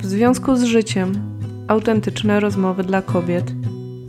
W 0.00 0.06
związku 0.06 0.56
z 0.56 0.62
życiem 0.62 1.12
autentyczne 1.68 2.40
rozmowy 2.40 2.84
dla 2.84 3.02
kobiet. 3.02 3.44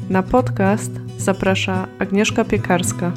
Na 0.10 0.24
podcast 0.24 0.92
zaprasza 1.18 1.88
Agnieszka 2.00 2.46
Piekarska. 2.46 3.12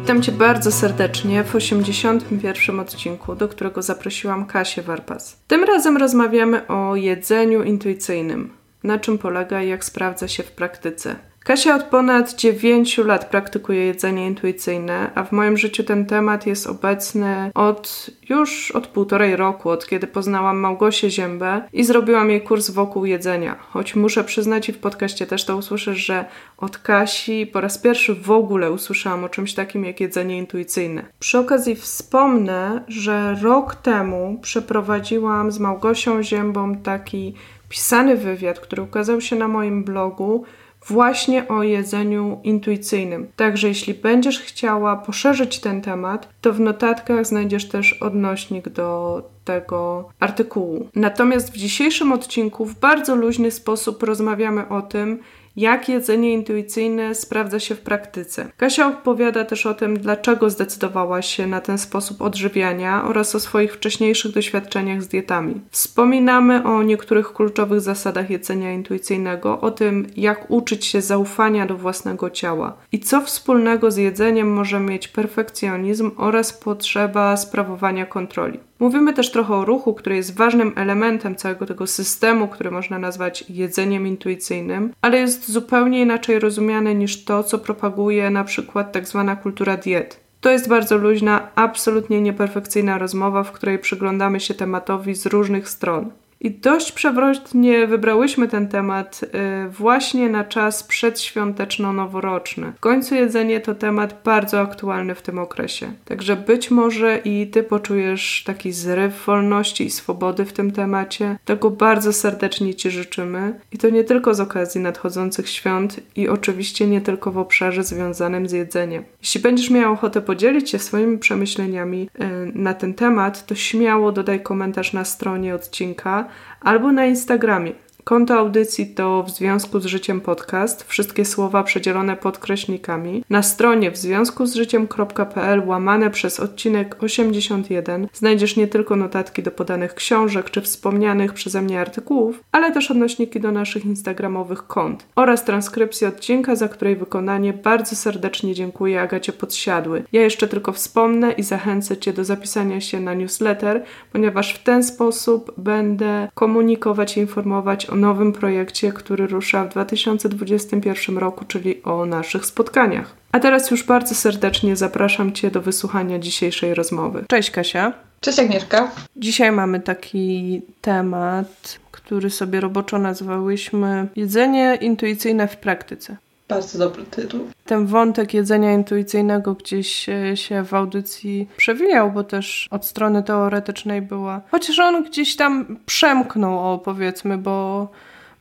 Witam 0.00 0.22
Cię 0.22 0.32
bardzo 0.32 0.72
serdecznie 0.72 1.44
w 1.44 1.54
81. 1.54 2.80
odcinku, 2.80 3.34
do 3.34 3.48
którego 3.48 3.82
zaprosiłam 3.82 4.46
Kasię 4.46 4.82
Warpas. 4.82 5.42
Tym 5.46 5.64
razem 5.64 5.96
rozmawiamy 5.96 6.66
o 6.66 6.96
jedzeniu 6.96 7.62
intuicyjnym. 7.62 8.50
Na 8.84 8.98
czym 8.98 9.18
polega 9.18 9.62
i 9.62 9.68
jak 9.68 9.84
sprawdza 9.84 10.28
się 10.28 10.42
w 10.42 10.52
praktyce. 10.52 11.31
Kasia 11.44 11.76
od 11.76 11.82
ponad 11.82 12.34
9 12.34 12.98
lat 12.98 13.30
praktykuje 13.30 13.86
jedzenie 13.86 14.26
intuicyjne, 14.26 15.10
a 15.14 15.24
w 15.24 15.32
moim 15.32 15.56
życiu 15.56 15.84
ten 15.84 16.06
temat 16.06 16.46
jest 16.46 16.66
obecny 16.66 17.50
od 17.54 18.10
już 18.28 18.70
od 18.70 18.86
półtorej 18.86 19.36
roku, 19.36 19.70
od 19.70 19.86
kiedy 19.86 20.06
poznałam 20.06 20.58
Małgosię 20.58 21.10
Ziębę 21.10 21.62
i 21.72 21.84
zrobiłam 21.84 22.30
jej 22.30 22.40
kurs 22.40 22.70
wokół 22.70 23.04
jedzenia. 23.04 23.56
Choć 23.70 23.94
muszę 23.94 24.24
przyznać 24.24 24.68
i 24.68 24.72
w 24.72 24.78
podcaście 24.78 25.26
też 25.26 25.44
to 25.44 25.56
usłyszysz, 25.56 25.98
że 25.98 26.24
od 26.58 26.78
Kasi 26.78 27.46
po 27.46 27.60
raz 27.60 27.78
pierwszy 27.78 28.14
w 28.14 28.30
ogóle 28.30 28.72
usłyszałam 28.72 29.24
o 29.24 29.28
czymś 29.28 29.54
takim 29.54 29.84
jak 29.84 30.00
jedzenie 30.00 30.38
intuicyjne. 30.38 31.04
Przy 31.18 31.38
okazji 31.38 31.74
wspomnę, 31.74 32.84
że 32.88 33.36
rok 33.42 33.74
temu 33.74 34.38
przeprowadziłam 34.42 35.52
z 35.52 35.58
Małgosią 35.58 36.22
Ziębą 36.22 36.76
taki 36.76 37.34
pisany 37.68 38.16
wywiad, 38.16 38.60
który 38.60 38.82
ukazał 38.82 39.20
się 39.20 39.36
na 39.36 39.48
moim 39.48 39.84
blogu 39.84 40.44
właśnie 40.86 41.48
o 41.48 41.62
jedzeniu 41.62 42.40
intuicyjnym. 42.44 43.28
Także 43.36 43.68
jeśli 43.68 43.94
będziesz 43.94 44.40
chciała 44.40 44.96
poszerzyć 44.96 45.60
ten 45.60 45.80
temat, 45.80 46.28
to 46.40 46.52
w 46.52 46.60
notatkach 46.60 47.26
znajdziesz 47.26 47.68
też 47.68 47.92
odnośnik 47.92 48.68
do 48.68 49.22
tego 49.44 50.08
artykułu. 50.20 50.88
Natomiast 50.94 51.52
w 51.52 51.56
dzisiejszym 51.56 52.12
odcinku 52.12 52.64
w 52.64 52.80
bardzo 52.80 53.14
luźny 53.14 53.50
sposób 53.50 54.02
rozmawiamy 54.02 54.68
o 54.68 54.82
tym, 54.82 55.18
jak 55.56 55.88
jedzenie 55.88 56.32
intuicyjne 56.32 57.14
sprawdza 57.14 57.60
się 57.60 57.74
w 57.74 57.80
praktyce. 57.80 58.48
Kasia 58.56 58.88
opowiada 58.88 59.44
też 59.44 59.66
o 59.66 59.74
tym, 59.74 59.98
dlaczego 59.98 60.50
zdecydowała 60.50 61.22
się 61.22 61.46
na 61.46 61.60
ten 61.60 61.78
sposób 61.78 62.22
odżywiania 62.22 63.04
oraz 63.04 63.34
o 63.34 63.40
swoich 63.40 63.74
wcześniejszych 63.74 64.32
doświadczeniach 64.32 65.02
z 65.02 65.08
dietami. 65.08 65.60
Wspominamy 65.70 66.64
o 66.64 66.82
niektórych 66.82 67.32
kluczowych 67.32 67.80
zasadach 67.80 68.30
jedzenia 68.30 68.72
intuicyjnego, 68.72 69.60
o 69.60 69.70
tym, 69.70 70.06
jak 70.16 70.50
uczyć 70.50 70.86
się 70.86 71.00
zaufania 71.00 71.66
do 71.66 71.76
własnego 71.76 72.30
ciała 72.30 72.76
i 72.92 73.00
co 73.00 73.20
wspólnego 73.20 73.90
z 73.90 73.96
jedzeniem 73.96 74.52
może 74.52 74.80
mieć 74.80 75.08
perfekcjonizm 75.08 76.10
oraz 76.16 76.52
potrzeba 76.52 77.36
sprawowania 77.36 78.06
kontroli. 78.06 78.60
Mówimy 78.82 79.12
też 79.12 79.30
trochę 79.30 79.54
o 79.54 79.64
ruchu, 79.64 79.94
który 79.94 80.16
jest 80.16 80.36
ważnym 80.36 80.72
elementem 80.76 81.36
całego 81.36 81.66
tego 81.66 81.86
systemu, 81.86 82.48
który 82.48 82.70
można 82.70 82.98
nazwać 82.98 83.44
jedzeniem 83.48 84.06
intuicyjnym, 84.06 84.92
ale 85.02 85.18
jest 85.18 85.50
zupełnie 85.50 86.00
inaczej 86.00 86.38
rozumiane 86.38 86.94
niż 86.94 87.24
to, 87.24 87.42
co 87.42 87.58
propaguje 87.58 88.30
na 88.30 88.44
przykład 88.44 88.92
tak 88.92 89.08
zwana 89.08 89.36
kultura 89.36 89.76
diet. 89.76 90.20
To 90.40 90.50
jest 90.50 90.68
bardzo 90.68 90.96
luźna, 90.98 91.48
absolutnie 91.54 92.20
nieperfekcyjna 92.20 92.98
rozmowa, 92.98 93.42
w 93.42 93.52
której 93.52 93.78
przyglądamy 93.78 94.40
się 94.40 94.54
tematowi 94.54 95.14
z 95.14 95.26
różnych 95.26 95.68
stron. 95.68 96.10
I 96.44 96.50
dość 96.50 96.92
przewrotnie 96.92 97.86
wybrałyśmy 97.86 98.48
ten 98.48 98.68
temat 98.68 99.20
y, 99.22 99.68
właśnie 99.68 100.28
na 100.28 100.44
czas 100.44 100.88
przedświąteczno-noworoczny. 100.88 102.72
W 102.76 102.80
końcu 102.80 103.14
jedzenie 103.14 103.60
to 103.60 103.74
temat 103.74 104.20
bardzo 104.24 104.60
aktualny 104.60 105.14
w 105.14 105.22
tym 105.22 105.38
okresie. 105.38 105.92
Także 106.04 106.36
być 106.36 106.70
może 106.70 107.18
i 107.24 107.46
ty 107.46 107.62
poczujesz 107.62 108.42
taki 108.46 108.72
zryw 108.72 109.24
wolności 109.26 109.84
i 109.84 109.90
swobody 109.90 110.44
w 110.44 110.52
tym 110.52 110.70
temacie. 110.70 111.38
Tego 111.44 111.70
bardzo 111.70 112.12
serdecznie 112.12 112.74
ci 112.74 112.90
życzymy. 112.90 113.60
I 113.72 113.78
to 113.78 113.90
nie 113.90 114.04
tylko 114.04 114.34
z 114.34 114.40
okazji 114.40 114.80
nadchodzących 114.80 115.48
świąt 115.48 116.00
i 116.16 116.28
oczywiście 116.28 116.86
nie 116.86 117.00
tylko 117.00 117.32
w 117.32 117.38
obszarze 117.38 117.84
związanym 117.84 118.48
z 118.48 118.52
jedzeniem. 118.52 119.04
Jeśli 119.20 119.40
będziesz 119.40 119.70
miał 119.70 119.92
ochotę 119.92 120.20
podzielić 120.20 120.70
się 120.70 120.78
swoimi 120.78 121.18
przemyśleniami 121.18 122.02
y, 122.02 122.52
na 122.54 122.74
ten 122.74 122.94
temat, 122.94 123.46
to 123.46 123.54
śmiało 123.54 124.12
dodaj 124.12 124.42
komentarz 124.42 124.92
na 124.92 125.04
stronie 125.04 125.54
odcinka 125.54 126.31
albo 126.60 126.92
na 126.92 127.06
Instagramie. 127.06 127.74
Konto 128.04 128.34
audycji 128.34 128.86
to 128.86 129.22
w 129.22 129.30
związku 129.30 129.80
z 129.80 129.86
życiem 129.86 130.20
podcast, 130.20 130.84
wszystkie 130.84 131.24
słowa 131.24 131.62
przedzielone 131.62 132.16
podkreśnikami. 132.16 133.24
Na 133.30 133.42
stronie 133.42 133.90
w 133.90 133.96
związku 133.96 134.46
z 134.46 134.54
życiem.pl 134.54 135.62
łamane 135.66 136.10
przez 136.10 136.40
odcinek 136.40 137.02
81 137.02 138.08
znajdziesz 138.12 138.56
nie 138.56 138.68
tylko 138.68 138.96
notatki 138.96 139.42
do 139.42 139.50
podanych 139.50 139.94
książek 139.94 140.50
czy 140.50 140.60
wspomnianych 140.60 141.32
przeze 141.32 141.62
mnie 141.62 141.80
artykułów, 141.80 142.44
ale 142.52 142.72
też 142.72 142.90
odnośniki 142.90 143.40
do 143.40 143.52
naszych 143.52 143.84
instagramowych 143.84 144.66
kont 144.66 145.06
oraz 145.16 145.44
transkrypcję 145.44 146.08
odcinka, 146.08 146.56
za 146.56 146.68
której 146.68 146.96
wykonanie 146.96 147.52
bardzo 147.52 147.96
serdecznie 147.96 148.54
dziękuję 148.54 149.00
Agacie 149.00 149.32
Podsiadły. 149.32 150.04
Ja 150.12 150.22
jeszcze 150.22 150.48
tylko 150.48 150.72
wspomnę 150.72 151.32
i 151.32 151.42
zachęcę 151.42 151.96
Cię 151.96 152.12
do 152.12 152.24
zapisania 152.24 152.80
się 152.80 153.00
na 153.00 153.14
newsletter, 153.14 153.84
ponieważ 154.12 154.54
w 154.54 154.62
ten 154.62 154.84
sposób 154.84 155.52
będę 155.58 156.28
komunikować 156.34 157.16
i 157.16 157.20
informować 157.20 157.91
o 157.92 157.96
nowym 157.96 158.32
projekcie, 158.32 158.92
który 158.92 159.26
rusza 159.26 159.64
w 159.64 159.68
2021 159.68 161.18
roku, 161.18 161.44
czyli 161.44 161.82
o 161.82 162.06
naszych 162.06 162.46
spotkaniach. 162.46 163.16
A 163.32 163.40
teraz 163.40 163.70
już 163.70 163.82
bardzo 163.82 164.14
serdecznie 164.14 164.76
zapraszam 164.76 165.32
Cię 165.32 165.50
do 165.50 165.60
wysłuchania 165.60 166.18
dzisiejszej 166.18 166.74
rozmowy. 166.74 167.24
Cześć 167.28 167.50
Kasia. 167.50 167.92
Cześć 168.20 168.38
Agnieszka. 168.38 168.90
Dzisiaj 169.16 169.52
mamy 169.52 169.80
taki 169.80 170.62
temat, 170.80 171.78
który 171.90 172.30
sobie 172.30 172.60
roboczo 172.60 172.98
nazwałyśmy 172.98 174.08
Jedzenie 174.16 174.78
intuicyjne 174.80 175.48
w 175.48 175.56
praktyce. 175.56 176.16
Bardzo 176.54 176.78
dobry 176.78 177.02
tytuł. 177.04 177.40
Ten 177.64 177.86
wątek 177.86 178.34
jedzenia 178.34 178.72
intuicyjnego 178.72 179.54
gdzieś 179.54 180.06
się 180.34 180.64
w 180.64 180.74
audycji 180.74 181.48
przewijał, 181.56 182.12
bo 182.12 182.24
też 182.24 182.68
od 182.70 182.86
strony 182.86 183.22
teoretycznej 183.22 184.02
była. 184.02 184.40
Chociaż 184.50 184.78
on 184.78 185.04
gdzieś 185.04 185.36
tam 185.36 185.76
przemknął, 185.86 186.72
o 186.72 186.78
powiedzmy, 186.78 187.38
bo, 187.38 187.88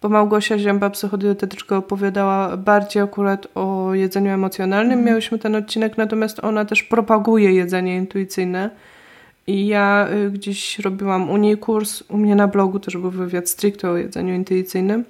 bo 0.02 0.10
Małgosia 0.10 0.60
Zięba, 0.60 0.90
psychodietetyczka, 0.90 1.78
opowiadała 1.78 2.58
bardziej 2.58 3.04
akurat 3.04 3.48
o 3.56 3.94
jedzeniu 3.94 4.32
emocjonalnym. 4.32 4.94
Mm. 4.94 5.06
Miałyśmy 5.06 5.40
ten 5.40 5.56
odcinek, 5.56 5.98
natomiast 5.98 6.40
ona 6.40 6.66
też 6.66 6.84
propaguje 6.84 7.54
jedzenie 7.54 7.98
intuicyjne. 7.98 8.70
I 9.48 9.68
ja 9.68 10.08
y, 10.26 10.32
gdzieś 10.32 10.80
robiłam 10.80 11.30
u 11.30 11.38
niej 11.38 11.58
kurs, 11.58 12.04
u 12.10 12.18
mnie 12.18 12.36
na 12.36 12.48
blogu 12.48 12.80
też 12.80 12.98
był 12.98 13.12
wywiad 13.12 13.50
stricte 13.50 13.90
o 13.90 13.98
jedzeniu 13.98 14.34
intuicyjnym. 14.34 15.04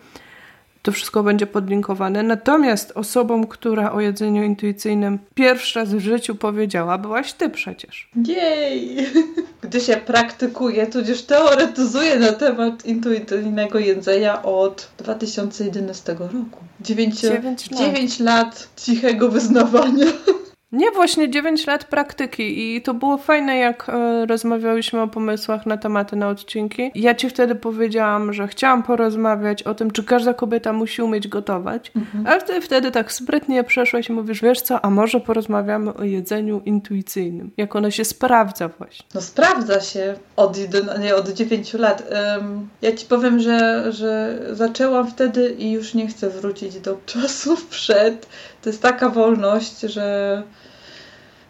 To 0.81 0.91
wszystko 0.91 1.23
będzie 1.23 1.47
podlinkowane. 1.47 2.23
Natomiast 2.23 2.91
osobą, 2.95 3.47
która 3.47 3.91
o 3.91 4.01
jedzeniu 4.01 4.43
intuicyjnym 4.43 5.19
pierwszy 5.35 5.79
raz 5.79 5.93
w 5.93 5.99
życiu 5.99 6.35
powiedziała, 6.35 6.97
byłaś 6.97 7.33
ty 7.33 7.49
przecież. 7.49 8.09
Jej! 8.27 8.97
Gdy 9.63 9.81
się 9.81 9.97
praktykuje, 9.97 10.87
tudzież 10.87 11.21
teoretyzuje 11.21 12.19
na 12.19 12.31
temat 12.31 12.85
intuicyjnego 12.85 13.79
jedzenia 13.79 14.43
od 14.43 14.87
2011 14.97 16.13
roku. 16.13 16.63
9, 16.81 17.19
9 17.19 17.71
lat. 17.71 17.79
9 17.79 18.19
lat 18.19 18.67
cichego 18.75 19.29
wyznawania. 19.29 20.05
Nie, 20.71 20.91
właśnie 20.91 21.29
9 21.29 21.67
lat 21.67 21.83
praktyki 21.83 22.75
i 22.75 22.81
to 22.81 22.93
było 22.93 23.17
fajne, 23.17 23.57
jak 23.57 23.89
e, 23.89 24.25
rozmawiałyśmy 24.25 25.01
o 25.01 25.07
pomysłach 25.07 25.65
na 25.65 25.77
tematy 25.77 26.15
na 26.15 26.29
odcinki. 26.29 26.91
Ja 26.95 27.15
ci 27.15 27.29
wtedy 27.29 27.55
powiedziałam, 27.55 28.33
że 28.33 28.47
chciałam 28.47 28.83
porozmawiać 28.83 29.63
o 29.63 29.75
tym, 29.75 29.91
czy 29.91 30.03
każda 30.03 30.33
kobieta 30.33 30.73
musi 30.73 31.01
umieć 31.01 31.27
gotować, 31.27 31.91
mhm. 31.95 32.27
ale 32.27 32.41
ty 32.41 32.61
wtedy 32.61 32.91
tak 32.91 33.11
sprytnie 33.11 33.63
przeszłaś 33.63 34.09
i 34.09 34.13
mówisz, 34.13 34.41
wiesz 34.41 34.61
co, 34.61 34.85
a 34.85 34.89
może 34.89 35.19
porozmawiamy 35.19 35.93
o 35.93 36.03
jedzeniu 36.03 36.61
intuicyjnym, 36.65 37.51
jak 37.57 37.75
ono 37.75 37.91
się 37.91 38.05
sprawdza 38.05 38.67
właśnie. 38.67 39.05
No 39.15 39.21
sprawdza 39.21 39.81
się 39.81 40.15
od, 40.35 40.57
nie, 40.99 41.15
od 41.15 41.29
9 41.29 41.73
lat. 41.73 42.11
Um, 42.37 42.69
ja 42.81 42.91
ci 42.91 43.05
powiem, 43.05 43.39
że, 43.39 43.85
że 43.93 44.39
zaczęłam 44.51 45.07
wtedy 45.07 45.49
i 45.49 45.71
już 45.71 45.93
nie 45.93 46.07
chcę 46.07 46.29
wrócić 46.29 46.79
do 46.79 46.97
czasów 47.05 47.65
przed. 47.65 48.27
To 48.61 48.69
jest 48.69 48.81
taka 48.81 49.09
wolność, 49.09 49.79
że 49.79 50.43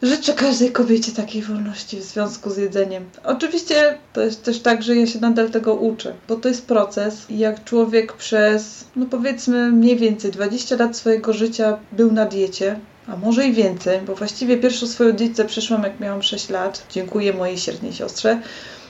Życzę 0.01 0.33
każdej 0.33 0.71
kobiecie 0.71 1.11
takiej 1.11 1.41
wolności 1.41 1.97
w 1.97 2.03
związku 2.03 2.49
z 2.49 2.57
jedzeniem. 2.57 3.03
Oczywiście 3.23 3.97
to 4.13 4.21
jest 4.21 4.43
też 4.43 4.59
tak, 4.59 4.83
że 4.83 4.95
ja 4.95 5.07
się 5.07 5.19
nadal 5.19 5.49
tego 5.49 5.73
uczę, 5.73 6.13
bo 6.27 6.35
to 6.35 6.49
jest 6.49 6.65
proces 6.65 7.25
jak 7.29 7.63
człowiek 7.63 8.13
przez, 8.13 8.85
no 8.95 9.05
powiedzmy 9.05 9.71
mniej 9.71 9.97
więcej 9.97 10.31
20 10.31 10.75
lat 10.75 10.97
swojego 10.97 11.33
życia 11.33 11.77
był 11.91 12.11
na 12.11 12.25
diecie, 12.25 12.79
a 13.07 13.15
może 13.15 13.47
i 13.47 13.53
więcej, 13.53 13.99
bo 14.07 14.15
właściwie 14.15 14.57
pierwszą 14.57 14.87
swoją 14.87 15.11
dietę 15.11 15.45
przeszłam 15.45 15.83
jak 15.83 15.99
miałam 15.99 16.23
6 16.23 16.49
lat. 16.49 16.85
Dziękuję 16.91 17.33
mojej 17.33 17.57
siernej 17.57 17.93
siostrze. 17.93 18.41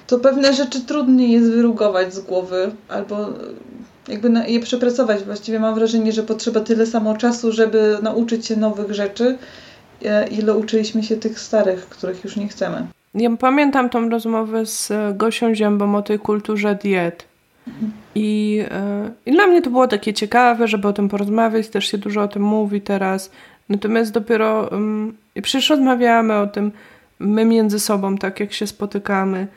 To 0.07 0.19
pewne 0.19 0.53
rzeczy 0.53 0.81
trudniej 0.81 1.31
jest 1.31 1.49
wyrugować 1.49 2.13
z 2.13 2.19
głowy 2.19 2.71
albo 2.87 3.27
jakby 4.07 4.31
je 4.47 4.59
przepracować. 4.59 5.23
Właściwie 5.23 5.59
mam 5.59 5.75
wrażenie, 5.75 6.11
że 6.11 6.23
potrzeba 6.23 6.59
tyle 6.59 6.85
samo 6.85 7.17
czasu, 7.17 7.51
żeby 7.51 7.97
nauczyć 8.01 8.45
się 8.45 8.55
nowych 8.55 8.93
rzeczy, 8.93 9.37
ile 10.31 10.55
uczyliśmy 10.55 11.03
się 11.03 11.17
tych 11.17 11.39
starych, 11.39 11.89
których 11.89 12.23
już 12.23 12.35
nie 12.35 12.47
chcemy. 12.47 12.87
Ja 13.13 13.29
pamiętam 13.37 13.89
tą 13.89 14.09
rozmowę 14.09 14.65
z 14.65 14.91
Gosią 15.17 15.55
Ziębą 15.55 15.95
o 15.95 16.01
tej 16.01 16.19
kulturze 16.19 16.75
diet. 16.75 17.25
I, 18.15 18.53
yy, 18.53 19.11
I 19.25 19.31
dla 19.31 19.47
mnie 19.47 19.61
to 19.61 19.69
było 19.69 19.87
takie 19.87 20.13
ciekawe, 20.13 20.67
żeby 20.67 20.87
o 20.87 20.93
tym 20.93 21.09
porozmawiać, 21.09 21.69
też 21.69 21.91
się 21.91 21.97
dużo 21.97 22.21
o 22.21 22.27
tym 22.27 22.41
mówi 22.41 22.81
teraz. 22.81 23.31
Natomiast 23.69 24.11
dopiero 24.11 24.69
yy, 25.35 25.41
przecież 25.41 25.69
rozmawiamy 25.69 26.37
o 26.37 26.47
tym 26.47 26.71
my 27.19 27.45
między 27.45 27.79
sobą, 27.79 28.17
tak 28.17 28.39
jak 28.39 28.53
się 28.53 28.67
spotykamy. 28.67 29.47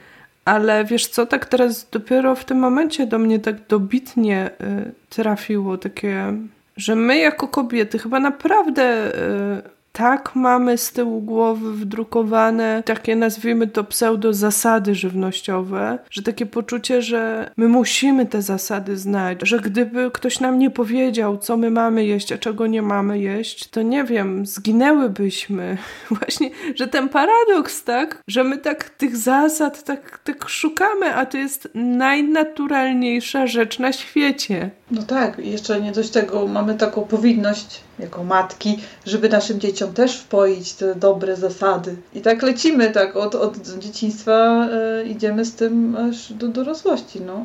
Ale 0.44 0.84
wiesz 0.84 1.06
co, 1.06 1.26
tak 1.26 1.46
teraz 1.46 1.88
dopiero 1.90 2.34
w 2.34 2.44
tym 2.44 2.58
momencie 2.58 3.06
do 3.06 3.18
mnie 3.18 3.38
tak 3.38 3.66
dobitnie 3.68 4.50
y, 4.60 4.92
trafiło 5.10 5.78
takie, 5.78 6.34
że 6.76 6.96
my 6.96 7.18
jako 7.18 7.48
kobiety 7.48 7.98
chyba 7.98 8.20
naprawdę 8.20 9.14
y, 9.58 9.73
tak 9.96 10.34
mamy 10.34 10.78
z 10.78 10.92
tyłu 10.92 11.20
głowy 11.20 11.72
wdrukowane 11.72 12.82
takie, 12.86 13.16
nazwijmy 13.16 13.66
to 13.66 13.84
pseudo 13.84 14.32
zasady 14.32 14.94
żywnościowe, 14.94 15.98
że 16.10 16.22
takie 16.22 16.46
poczucie, 16.46 17.02
że 17.02 17.50
my 17.56 17.68
musimy 17.68 18.26
te 18.26 18.42
zasady 18.42 18.96
znać, 18.96 19.38
że 19.42 19.60
gdyby 19.60 20.10
ktoś 20.10 20.40
nam 20.40 20.58
nie 20.58 20.70
powiedział, 20.70 21.38
co 21.38 21.56
my 21.56 21.70
mamy 21.70 22.06
jeść, 22.06 22.32
a 22.32 22.38
czego 22.38 22.66
nie 22.66 22.82
mamy 22.82 23.18
jeść, 23.18 23.68
to 23.68 23.82
nie 23.82 24.04
wiem, 24.04 24.46
zginęłybyśmy. 24.46 25.78
Właśnie, 26.20 26.50
że 26.74 26.88
ten 26.88 27.08
paradoks, 27.08 27.84
tak, 27.84 28.22
że 28.28 28.44
my 28.44 28.58
tak 28.58 28.90
tych 28.90 29.16
zasad 29.16 29.84
tak, 29.84 30.18
tak 30.24 30.48
szukamy, 30.48 31.14
a 31.14 31.26
to 31.26 31.36
jest 31.36 31.68
najnaturalniejsza 31.74 33.46
rzecz 33.46 33.78
na 33.78 33.92
świecie. 33.92 34.70
No 34.90 35.02
tak, 35.02 35.38
jeszcze 35.38 35.80
nie 35.80 35.92
dość 35.92 36.10
tego, 36.10 36.46
mamy 36.46 36.74
taką 36.74 37.02
powinność 37.02 37.80
jako 37.98 38.24
matki, 38.24 38.78
żeby 39.06 39.28
naszym 39.28 39.60
dzieciom 39.60 39.92
też 39.92 40.18
wpoić 40.18 40.72
te 40.72 40.94
dobre 40.94 41.36
zasady. 41.36 41.96
I 42.14 42.20
tak 42.20 42.42
lecimy, 42.42 42.90
tak 42.90 43.16
od, 43.16 43.34
od 43.34 43.58
dzieciństwa 43.78 44.68
e, 44.72 45.04
idziemy 45.04 45.44
z 45.44 45.54
tym 45.54 45.96
aż 45.96 46.32
do 46.32 46.48
dorosłości. 46.48 47.20
No. 47.20 47.44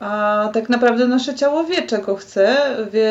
a 0.00 0.48
tak 0.52 0.68
naprawdę 0.68 1.06
nasze 1.06 1.34
ciało 1.34 1.64
wie, 1.64 1.82
czego 1.82 2.16
chce, 2.16 2.56
wie, 2.92 3.08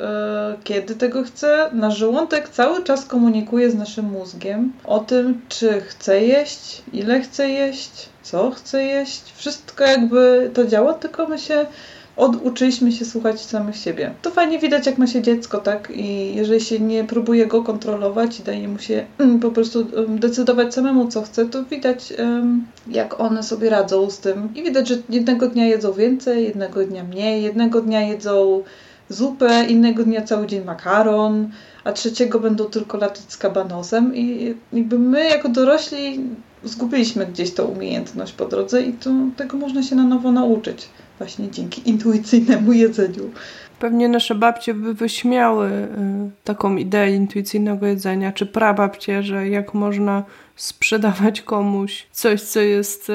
e, 0.00 0.56
kiedy 0.64 0.94
tego 0.94 1.22
chce. 1.22 1.70
Nasz 1.72 1.96
żołądek 1.96 2.48
cały 2.48 2.84
czas 2.84 3.06
komunikuje 3.06 3.70
z 3.70 3.74
naszym 3.74 4.04
mózgiem 4.04 4.72
o 4.84 4.98
tym, 4.98 5.40
czy 5.48 5.80
chce 5.80 6.20
jeść, 6.20 6.82
ile 6.92 7.20
chce 7.20 7.48
jeść, 7.48 8.08
co 8.22 8.50
chce 8.50 8.84
jeść. 8.84 9.22
Wszystko 9.36 9.84
jakby 9.84 10.50
to 10.54 10.64
działa, 10.66 10.94
tylko 10.94 11.26
my 11.26 11.38
się 11.38 11.66
oduczyliśmy 12.16 12.92
się 12.92 13.04
słuchać 13.04 13.40
samych 13.40 13.76
siebie. 13.76 14.14
To 14.22 14.30
fajnie 14.30 14.58
widać, 14.58 14.86
jak 14.86 14.98
ma 14.98 15.06
się 15.06 15.22
dziecko, 15.22 15.58
tak? 15.58 15.92
I 15.94 16.34
jeżeli 16.34 16.60
się 16.60 16.80
nie 16.80 17.04
próbuje 17.04 17.46
go 17.46 17.62
kontrolować 17.62 18.40
i 18.40 18.42
daje 18.42 18.68
mu 18.68 18.78
się 18.78 19.06
mm, 19.18 19.40
po 19.40 19.50
prostu 19.50 19.86
decydować 20.08 20.74
samemu, 20.74 21.08
co 21.08 21.22
chce, 21.22 21.46
to 21.46 21.64
widać, 21.64 22.12
jak 22.88 23.20
one 23.20 23.42
sobie 23.42 23.70
radzą 23.70 24.10
z 24.10 24.18
tym. 24.18 24.48
I 24.54 24.62
widać, 24.62 24.88
że 24.88 24.96
jednego 25.08 25.48
dnia 25.48 25.66
jedzą 25.66 25.92
więcej, 25.92 26.44
jednego 26.44 26.84
dnia 26.84 27.04
mniej, 27.04 27.42
jednego 27.42 27.80
dnia 27.80 28.00
jedzą 28.00 28.62
zupę, 29.08 29.64
innego 29.68 30.04
dnia 30.04 30.22
cały 30.22 30.46
dzień 30.46 30.64
makaron, 30.64 31.48
a 31.84 31.92
trzeciego 31.92 32.40
będą 32.40 32.64
tylko 32.64 32.98
latać 32.98 33.22
z 33.28 33.36
kabanosem. 33.36 34.16
I 34.16 34.54
jakby 34.72 34.98
my, 34.98 35.28
jako 35.28 35.48
dorośli, 35.48 36.20
zgubiliśmy 36.64 37.26
gdzieś 37.26 37.54
tą 37.54 37.64
umiejętność 37.64 38.32
po 38.32 38.44
drodze 38.44 38.82
i 38.82 38.92
to, 38.92 39.10
tego 39.36 39.56
można 39.56 39.82
się 39.82 39.96
na 39.96 40.04
nowo 40.04 40.32
nauczyć 40.32 40.88
właśnie 41.22 41.50
dzięki 41.50 41.88
intuicyjnemu 41.90 42.72
jedzeniu. 42.72 43.30
Pewnie 43.78 44.08
nasze 44.08 44.34
babcie 44.34 44.74
by 44.74 44.94
wyśmiały 44.94 45.68
y, 45.68 45.88
taką 46.44 46.76
ideę 46.76 47.10
intuicyjnego 47.10 47.86
jedzenia, 47.86 48.32
czy 48.32 48.46
prababcie, 48.46 49.22
że 49.22 49.48
jak 49.48 49.74
można 49.74 50.24
sprzedawać 50.56 51.42
komuś 51.42 52.06
coś, 52.12 52.40
co 52.40 52.60
jest 52.60 53.10
y, 53.10 53.12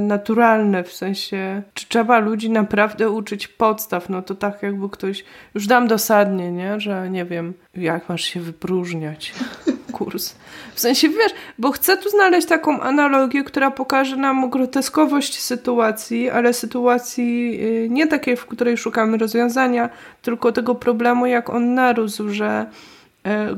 naturalne, 0.00 0.84
w 0.84 0.92
sensie, 0.92 1.62
czy 1.74 1.88
trzeba 1.88 2.18
ludzi 2.18 2.50
naprawdę 2.50 3.10
uczyć 3.10 3.48
podstaw, 3.48 4.08
no 4.08 4.22
to 4.22 4.34
tak 4.34 4.62
jakby 4.62 4.88
ktoś, 4.88 5.24
już 5.54 5.66
dam 5.66 5.88
dosadnie, 5.88 6.52
nie, 6.52 6.80
że 6.80 7.10
nie 7.10 7.24
wiem, 7.24 7.54
jak 7.74 8.08
masz 8.08 8.24
się 8.24 8.40
wypróżniać? 8.40 9.32
Kurs. 9.92 10.34
W 10.74 10.80
sensie, 10.80 11.08
wiesz, 11.08 11.32
bo 11.58 11.70
chcę 11.70 11.96
tu 11.96 12.10
znaleźć 12.10 12.48
taką 12.48 12.80
analogię, 12.80 13.44
która 13.44 13.70
pokaże 13.70 14.16
nam 14.16 14.50
groteskowość 14.50 15.40
sytuacji, 15.40 16.30
ale 16.30 16.52
sytuacji 16.52 17.58
y, 17.62 17.88
nie 17.90 18.06
takiej, 18.06 18.36
w 18.36 18.46
której 18.46 18.76
szukamy 18.76 19.18
rozwiązania, 19.18 19.88
tylko 20.22 20.52
tego 20.52 20.74
problemu, 20.74 21.26
jak 21.26 21.50
on 21.50 21.74
narósł, 21.74 22.28
że 22.28 22.46
e, 22.46 22.95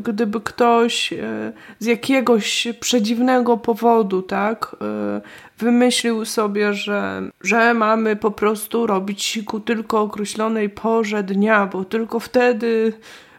gdyby 0.05 0.41
ktoś 0.41 1.13
e, 1.13 1.53
z 1.79 1.87
jakiegoś 1.87 2.69
przedziwnego 2.81 3.57
powodu, 3.57 4.23
tak, 4.23 4.77
e, 4.81 5.21
wymyślił 5.59 6.25
sobie, 6.25 6.75
że, 6.75 7.23
że 7.41 7.75
mamy 7.75 8.17
po 8.17 8.31
prostu 8.31 8.87
robić 8.87 9.23
siku 9.23 9.61
tylko 9.61 9.99
o 9.99 10.03
określonej 10.03 10.71
porze 10.71 11.23
dnia, 11.23 11.67
bo 11.67 11.85
tylko 11.85 12.21
wtedy 12.21 12.93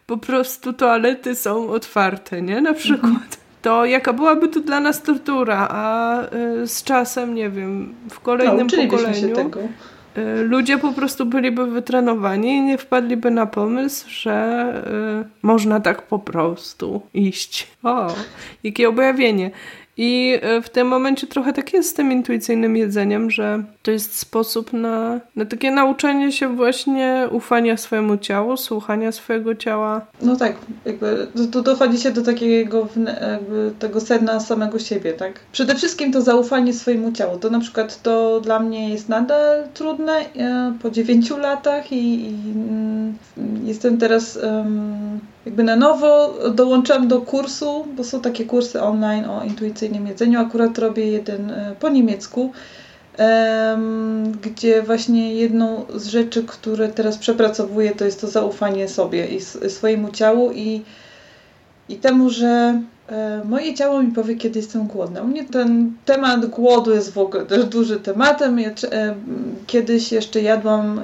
po 0.06 0.18
prostu 0.18 0.74
toalety 0.74 1.36
są 1.36 1.70
otwarte, 1.70 2.42
nie? 2.42 2.62
Na 2.62 2.74
przykład. 2.74 3.12
Mhm. 3.12 3.30
To 3.62 3.86
jaka 3.86 4.14
byłaby 4.14 4.48
to 4.48 4.60
dla 4.60 4.80
nas 4.80 5.02
tortura, 5.04 5.68
a 5.72 6.18
z 6.66 6.84
czasem, 6.84 7.36
nie 7.36 7.50
wiem, 7.50 7.96
w 8.10 8.20
kolejnym 8.20 8.68
no, 8.68 8.84
pokoleniu 8.84 9.40
y, 9.40 9.70
ludzie 10.44 10.78
po 10.78 10.94
prostu 10.94 11.26
byliby 11.26 11.66
wytrenowani 11.66 12.50
i 12.50 12.62
nie 12.62 12.78
wpadliby 12.78 13.32
na 13.32 13.46
pomysł, 13.46 14.06
że 14.10 14.74
y, 15.26 15.30
można 15.42 15.80
tak 15.80 16.02
po 16.02 16.20
prostu 16.20 17.02
iść. 17.14 17.68
O, 17.84 18.16
jakie 18.64 18.90
objawienie. 18.90 19.52
I 20.02 20.40
e, 20.42 20.62
w 20.62 20.70
tym 20.70 20.88
momencie 20.88 21.28
trochę 21.28 21.54
tak 21.54 21.74
jest 21.74 21.90
z 21.90 21.94
tym 21.94 22.12
intuicyjnym 22.12 22.78
jedzeniem, 22.78 23.32
że 23.32 23.64
to 23.84 23.92
jest 23.92 24.18
sposób 24.18 24.74
na, 24.74 25.20
na 25.36 25.46
takie 25.46 25.72
nauczenie 25.72 26.32
się 26.32 26.56
właśnie 26.56 27.28
ufania 27.32 27.78
swojemu 27.78 28.18
ciału, 28.18 28.58
słuchania 28.58 29.12
swojego 29.12 29.56
ciała. 29.56 30.06
No 30.22 30.36
tak, 30.36 30.56
jakby 30.86 31.28
to 31.52 31.62
dochodzi 31.62 31.98
się 31.98 32.12
do 32.12 32.22
takiego 32.22 32.88
tego 33.80 34.02
sedna 34.02 34.40
samego 34.40 34.80
siebie, 34.80 35.14
tak? 35.14 35.40
Przede 35.52 35.76
wszystkim 35.76 36.12
to 36.12 36.22
zaufanie 36.22 36.74
swojemu 36.74 37.12
ciału. 37.12 37.38
To 37.38 37.50
na 37.50 37.60
przykład 37.60 38.02
to 38.02 38.42
dla 38.42 38.60
mnie 38.60 38.90
jest 38.90 39.10
nadal 39.10 39.64
trudne 39.74 40.14
e, 40.14 40.74
po 40.82 40.90
dziewięciu 40.90 41.38
latach 41.38 41.92
i, 41.92 42.22
i 42.22 42.52
mm, 42.56 43.14
jestem 43.66 43.98
teraz 43.98 44.40
um, 44.44 45.20
jakby 45.46 45.64
na 45.64 45.76
nowo 45.76 46.34
dołączyłam 46.54 47.08
do 47.08 47.22
kursu, 47.22 47.86
bo 47.96 48.04
są 48.04 48.22
takie 48.22 48.46
kursy 48.46 48.82
online 48.82 49.26
o 49.26 49.44
intuicyjnym 49.44 50.08
jedzeniu. 50.08 50.40
Akurat 50.40 50.78
robię 50.78 51.12
jeden 51.12 51.52
e, 51.52 51.76
po 51.80 51.90
niemiecku, 51.90 52.52
gdzie 54.42 54.82
właśnie 54.82 55.36
jedną 55.36 55.86
z 55.96 56.08
rzeczy, 56.08 56.44
które 56.44 56.90
teraz 56.90 57.18
przepracowuję, 57.18 57.96
to 57.96 58.06
jest 58.06 58.22
to 58.22 58.28
zaufanie 58.28 58.88
sobie 58.88 59.28
i 59.28 59.42
swojemu 59.70 60.12
ciału 60.12 60.52
i, 60.52 60.82
i 61.90 61.96
temu, 61.96 62.30
że 62.30 62.82
E, 63.12 63.42
moje 63.46 63.74
ciało 63.74 64.04
mi 64.04 64.12
powie, 64.12 64.36
kiedy 64.36 64.60
jestem 64.60 64.88
głodna. 64.88 65.22
U 65.22 65.28
mnie 65.28 65.44
ten 65.44 65.94
temat 66.06 66.46
głodu 66.46 66.92
jest 66.92 67.14
w 67.14 67.18
ogóle 67.18 67.46
też 67.46 67.66
duży 67.66 68.00
tematem. 68.00 68.60
Ja 68.60 68.70
e, 68.70 69.16
kiedyś 69.70 70.12
jeszcze 70.12 70.42
jadłam, 70.42 71.02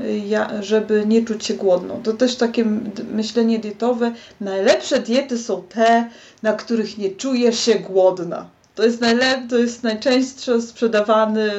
żeby 0.62 1.04
nie 1.06 1.26
czuć 1.26 1.46
się 1.46 1.54
głodną. 1.54 2.02
To 2.04 2.14
też 2.14 2.36
takie 2.36 2.66
myślenie 3.12 3.60
dietowe. 3.60 4.12
Najlepsze 4.42 5.00
diety 5.00 5.38
są 5.38 5.64
te, 5.70 6.10
na 6.44 6.54
których 6.54 6.98
nie 6.98 7.10
czujesz 7.10 7.60
się 7.60 7.76
głodna. 7.76 8.46
To 8.76 8.84
jest, 8.84 9.02
najlep- 9.02 9.50
to 9.50 9.58
jest 9.58 9.84
najczęstszy 9.84 10.62
sprzedawany 10.62 11.52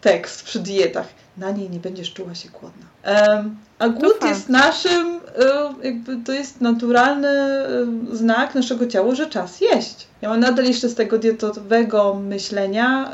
tekst 0.00 0.42
przy 0.42 0.58
dietach. 0.58 1.06
Na 1.36 1.50
niej 1.50 1.70
nie 1.70 1.78
będziesz 1.78 2.12
czuła 2.12 2.34
się 2.34 2.48
głodna. 2.48 2.86
A 3.78 3.88
głód 3.88 4.24
jest 4.24 4.48
naszym, 4.48 5.20
e, 5.38 5.86
jakby 5.86 6.16
to 6.24 6.32
jest 6.32 6.60
naturalny 6.60 7.28
znak 8.12 8.54
naszego 8.54 8.86
ciała, 8.86 9.14
że 9.14 9.26
czas 9.26 9.60
jeść. 9.60 10.06
Ja 10.22 10.28
mam 10.28 10.40
nadal 10.40 10.64
jeszcze 10.64 10.88
z 10.88 10.94
tego 10.94 11.18
dietowego 11.18 12.14
myślenia 12.14 13.12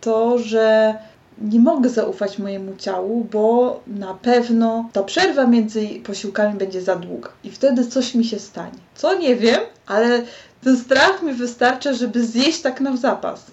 to, 0.00 0.38
że 0.38 0.94
nie 1.42 1.60
mogę 1.60 1.88
zaufać 1.88 2.38
mojemu 2.38 2.76
ciału, 2.76 3.26
bo 3.32 3.80
na 3.86 4.14
pewno 4.14 4.90
ta 4.92 5.02
przerwa 5.02 5.46
między 5.46 5.88
posiłkami 5.88 6.58
będzie 6.58 6.82
za 6.82 6.96
długa 6.96 7.30
i 7.44 7.50
wtedy 7.50 7.86
coś 7.86 8.14
mi 8.14 8.24
się 8.24 8.38
stanie. 8.38 8.78
Co 8.94 9.14
nie 9.14 9.36
wiem, 9.36 9.60
ale 9.86 10.22
ten 10.64 10.76
strach 10.76 11.22
mi 11.22 11.32
wystarcza, 11.32 11.92
żeby 11.92 12.26
zjeść 12.26 12.60
tak 12.60 12.80
na 12.80 12.96
zapas. 12.96 13.46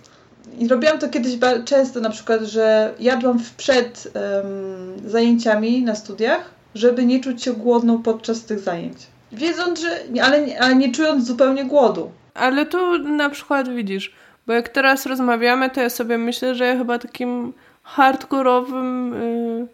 I 0.59 0.67
robiłam 0.67 0.99
to 0.99 1.09
kiedyś 1.09 1.37
często, 1.65 1.99
na 1.99 2.09
przykład, 2.09 2.41
że 2.41 2.93
jadłam 2.99 3.39
przed 3.57 4.11
um, 4.15 5.09
zajęciami 5.09 5.81
na 5.81 5.95
studiach, 5.95 6.49
żeby 6.75 7.05
nie 7.05 7.19
czuć 7.19 7.43
się 7.43 7.53
głodną 7.53 8.03
podczas 8.03 8.45
tych 8.45 8.59
zajęć. 8.59 8.97
Wiedząc, 9.31 9.79
że. 9.79 9.99
Ale, 10.23 10.59
ale 10.59 10.75
nie 10.75 10.91
czując 10.91 11.27
zupełnie 11.27 11.65
głodu. 11.65 12.11
Ale 12.33 12.65
tu 12.65 12.97
na 12.97 13.29
przykład 13.29 13.69
widzisz, 13.69 14.13
bo 14.47 14.53
jak 14.53 14.69
teraz 14.69 15.05
rozmawiamy, 15.05 15.69
to 15.69 15.81
ja 15.81 15.89
sobie 15.89 16.17
myślę, 16.17 16.55
że 16.55 16.65
ja 16.65 16.77
chyba 16.77 16.99
takim 16.99 17.53
hardkorowym 17.89 19.13
y, 19.13 19.67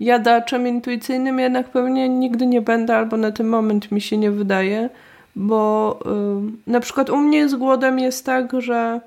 jadaczem 0.00 0.68
intuicyjnym 0.68 1.38
jednak 1.38 1.68
pewnie 1.68 2.08
nigdy 2.08 2.46
nie 2.46 2.62
będę, 2.62 2.96
albo 2.96 3.16
na 3.16 3.32
ten 3.32 3.46
moment 3.46 3.92
mi 3.92 4.00
się 4.00 4.16
nie 4.16 4.30
wydaje 4.30 4.88
bo 5.36 5.98
y, 6.66 6.70
na 6.70 6.80
przykład 6.80 7.10
u 7.10 7.16
mnie 7.16 7.48
z 7.48 7.54
głodem 7.54 7.98
jest 7.98 8.26
tak, 8.26 8.52
że 8.60 9.00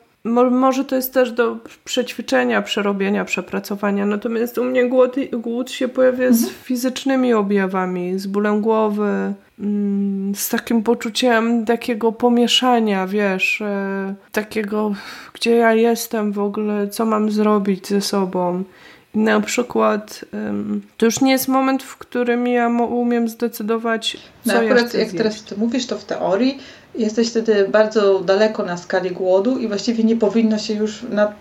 może 0.51 0.85
to 0.85 0.95
jest 0.95 1.13
też 1.13 1.31
do 1.31 1.57
przećwiczenia, 1.83 2.62
przerobienia, 2.62 3.25
przepracowania. 3.25 4.05
Natomiast 4.05 4.57
u 4.57 4.63
mnie 4.63 4.89
głód, 4.89 5.15
głód 5.31 5.71
się 5.71 5.88
pojawia 5.88 6.27
mhm. 6.27 6.33
z 6.33 6.50
fizycznymi 6.50 7.33
objawami, 7.33 8.19
z 8.19 8.27
bólem 8.27 8.62
głowy, 8.62 9.33
z 10.35 10.50
takim 10.50 10.83
poczuciem 10.83 11.65
takiego 11.65 12.12
pomieszania, 12.12 13.07
wiesz, 13.07 13.62
e, 13.62 14.15
takiego, 14.31 14.93
gdzie 15.33 15.55
ja 15.55 15.74
jestem 15.74 16.31
w 16.31 16.39
ogóle, 16.39 16.88
co 16.88 17.05
mam 17.05 17.31
zrobić 17.31 17.88
ze 17.88 18.01
sobą. 18.01 18.63
I 19.15 19.19
na 19.19 19.41
przykład 19.41 20.25
to 20.97 21.05
już 21.05 21.21
nie 21.21 21.31
jest 21.31 21.47
moment, 21.47 21.83
w 21.83 21.97
którym 21.97 22.47
ja 22.47 22.67
umiem 22.89 23.29
zdecydować, 23.29 24.17
co 24.45 24.53
no, 24.53 24.59
akurat 24.59 24.93
ja 24.93 25.00
jak 25.00 25.12
teraz 25.12 25.43
ty 25.43 25.55
mówisz, 25.57 25.88
to 25.88 25.97
w 25.97 26.05
teorii 26.05 26.59
jesteś 26.97 27.29
wtedy 27.29 27.67
bardzo 27.67 28.19
daleko 28.19 28.63
na 28.63 28.77
skali 28.77 29.12
głodu 29.12 29.57
i 29.57 29.67
właściwie 29.67 30.03
nie 30.03 30.15
powinno 30.15 30.57
się 30.57 30.74
już 30.74 31.03
na, 31.09 31.33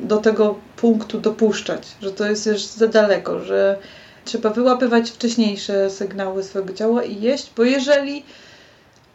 do 0.00 0.16
tego 0.16 0.54
punktu 0.76 1.20
dopuszczać, 1.20 1.88
że 2.00 2.12
to 2.12 2.26
jest 2.26 2.46
już 2.46 2.62
za 2.62 2.88
daleko, 2.88 3.40
że 3.40 3.78
trzeba 4.24 4.50
wyłapywać 4.50 5.10
wcześniejsze 5.10 5.90
sygnały 5.90 6.42
swojego 6.42 6.72
ciała 6.72 7.02
i 7.02 7.20
jeść, 7.20 7.52
bo 7.56 7.64
jeżeli 7.64 8.22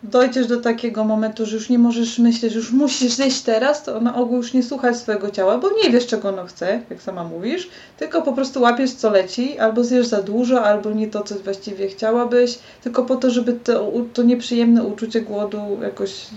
dojdziesz 0.04 0.48
do 0.48 0.62
takiego 0.62 1.04
momentu, 1.04 1.46
że 1.46 1.56
już 1.56 1.70
nie 1.70 1.80
możesz 1.80 2.20
myśleć, 2.20 2.54
że 2.54 2.60
już 2.60 2.72
musisz 2.72 3.12
zjeść 3.18 3.42
teraz, 3.42 3.84
to 3.84 4.02
na 4.02 4.16
ogół 4.16 4.38
już 4.38 4.54
nie 4.54 4.64
słuchasz 4.64 4.96
swojego 4.98 5.32
ciała, 5.32 5.58
bo 5.58 5.70
nie 5.84 5.90
wiesz, 5.90 6.08
czego 6.08 6.30
ono 6.30 6.46
chce, 6.46 6.82
jak 6.90 7.02
sama 7.02 7.24
mówisz, 7.24 7.70
tylko 7.98 8.22
po 8.22 8.34
prostu 8.34 8.62
łapiesz, 8.62 8.92
co 8.92 9.10
leci, 9.10 9.60
albo 9.60 9.84
zjesz 9.84 10.08
za 10.08 10.22
dużo, 10.22 10.64
albo 10.64 10.92
nie 10.92 11.08
to, 11.08 11.22
co 11.24 11.36
właściwie 11.36 11.88
chciałabyś, 11.88 12.60
tylko 12.84 13.06
po 13.06 13.16
to, 13.16 13.32
żeby 13.32 13.54
to, 13.54 13.92
to 14.14 14.24
nieprzyjemne 14.24 14.84
uczucie 14.84 15.22
głodu 15.22 15.60
jakoś 15.82 16.28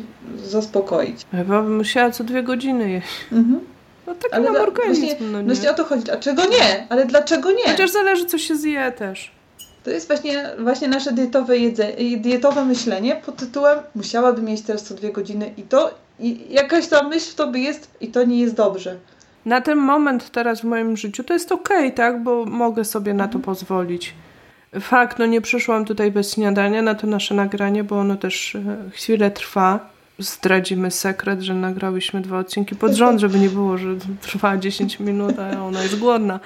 zaspokoić. 0.45 1.27
Chyba 1.31 1.62
bym 1.62 1.77
musiała 1.77 2.11
co 2.11 2.25
dwie 2.25 2.43
godziny 2.43 2.91
jeść. 2.91 3.09
Mhm. 3.33 3.61
No 4.11 4.17
tak 4.17 4.35
Ale 4.35 4.50
mam 4.50 4.62
organizm. 4.62 5.07
Właśnie, 5.07 5.26
no 5.26 5.38
nie. 5.40 5.47
właśnie 5.47 5.71
o 5.71 5.75
to 5.75 5.85
chodzi. 5.85 6.02
Dlaczego 6.02 6.43
nie? 6.47 6.87
Ale 6.88 7.07
dlaczego 7.07 7.52
nie? 7.52 7.64
Chociaż 7.64 7.90
zależy, 7.90 8.26
co 8.26 8.38
się 8.38 8.57
zje 8.57 8.93
też. 8.93 9.31
To 9.85 9.90
jest 9.90 10.07
właśnie, 10.07 10.50
właśnie 10.59 10.88
nasze 10.88 11.12
dietowe, 11.12 11.59
jedzenie, 11.59 12.17
dietowe 12.17 12.64
myślenie 12.64 13.17
pod 13.26 13.37
tytułem 13.37 13.79
musiałabym 13.95 14.45
mieć 14.45 14.62
teraz 14.62 14.83
co 14.83 14.95
dwie 14.95 15.12
godziny 15.12 15.55
i 15.57 15.62
to 15.62 15.95
i 16.19 16.47
jakaś 16.50 16.88
ta 16.88 17.02
myśl 17.02 17.31
w 17.31 17.35
tobie 17.35 17.61
jest 17.61 17.90
i 18.00 18.09
to 18.09 18.25
nie 18.25 18.40
jest 18.40 18.55
dobrze. 18.55 18.97
Na 19.45 19.61
ten 19.61 19.79
moment 19.79 20.31
teraz 20.31 20.61
w 20.61 20.64
moim 20.64 20.97
życiu 20.97 21.25
to 21.25 21.35
jest 21.35 21.52
okej, 21.52 21.79
okay, 21.79 21.93
tak? 21.93 22.23
Bo 22.23 22.45
mogę 22.45 22.85
sobie 22.85 23.14
na 23.14 23.25
to 23.25 23.38
mhm. 23.38 23.45
pozwolić. 23.45 24.14
Fakt, 24.81 25.19
no 25.19 25.26
nie 25.26 25.40
przyszłam 25.40 25.85
tutaj 25.85 26.11
bez 26.11 26.35
śniadania 26.35 26.83
na 26.83 26.95
to 26.95 27.07
nasze 27.07 27.35
nagranie, 27.35 27.85
bo 27.85 27.99
ono 28.00 28.17
też 28.17 28.55
e, 28.55 28.61
chwilę 28.93 29.31
trwa. 29.31 29.90
Zdradzimy 30.21 30.91
sekret, 30.91 31.41
że 31.41 31.55
nagrałyśmy 31.55 32.21
dwa 32.21 32.39
odcinki 32.39 32.77
pod 32.77 32.93
rząd, 32.93 33.21
żeby 33.21 33.39
nie 33.39 33.49
było, 33.49 33.79
że 33.79 33.89
trwa 34.21 34.57
10 34.57 35.00
minut, 35.00 35.39
a 35.39 35.65
ona 35.65 35.83
jest 35.83 35.99
głodna. 35.99 36.41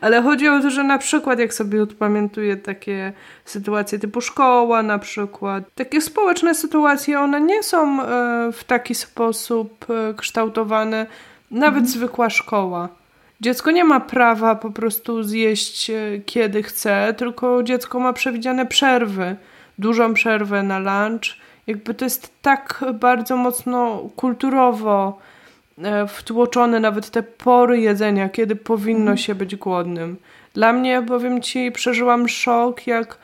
Ale 0.00 0.22
chodzi 0.22 0.48
o 0.48 0.60
to, 0.60 0.70
że 0.70 0.84
na 0.84 0.98
przykład 0.98 1.38
jak 1.38 1.54
sobie 1.54 1.86
pamiętuję 1.86 2.56
takie 2.56 3.12
sytuacje 3.44 3.98
typu 3.98 4.20
szkoła 4.20 4.82
na 4.82 4.98
przykład, 4.98 5.64
takie 5.74 6.00
społeczne 6.00 6.54
sytuacje, 6.54 7.20
one 7.20 7.40
nie 7.40 7.62
są 7.62 8.02
e, 8.02 8.06
w 8.52 8.64
taki 8.64 8.94
sposób 8.94 9.86
e, 9.90 10.14
kształtowane, 10.14 11.06
nawet 11.50 11.78
mhm. 11.78 11.86
zwykła 11.86 12.30
szkoła. 12.30 12.88
Dziecko 13.40 13.70
nie 13.70 13.84
ma 13.84 14.00
prawa 14.00 14.54
po 14.54 14.70
prostu 14.70 15.22
zjeść 15.22 15.90
e, 15.90 15.94
kiedy 16.26 16.62
chce, 16.62 17.14
tylko 17.16 17.62
dziecko 17.62 18.00
ma 18.00 18.12
przewidziane 18.12 18.66
przerwy, 18.66 19.36
dużą 19.78 20.14
przerwę 20.14 20.62
na 20.62 20.78
lunch. 20.78 21.47
Jakby 21.68 21.94
to 21.94 22.04
jest 22.04 22.42
tak 22.42 22.84
bardzo 22.94 23.36
mocno 23.36 24.08
kulturowo 24.16 25.18
E, 25.84 26.06
wtłoczone 26.06 26.80
nawet 26.80 27.10
te 27.10 27.22
pory 27.22 27.80
jedzenia, 27.80 28.28
kiedy 28.28 28.56
powinno 28.56 29.00
mhm. 29.00 29.18
się 29.18 29.34
być 29.34 29.56
głodnym. 29.56 30.16
Dla 30.54 30.72
mnie, 30.72 31.02
powiem 31.08 31.42
Ci, 31.42 31.72
przeżyłam 31.72 32.28
szok, 32.28 32.86
jak 32.86 33.18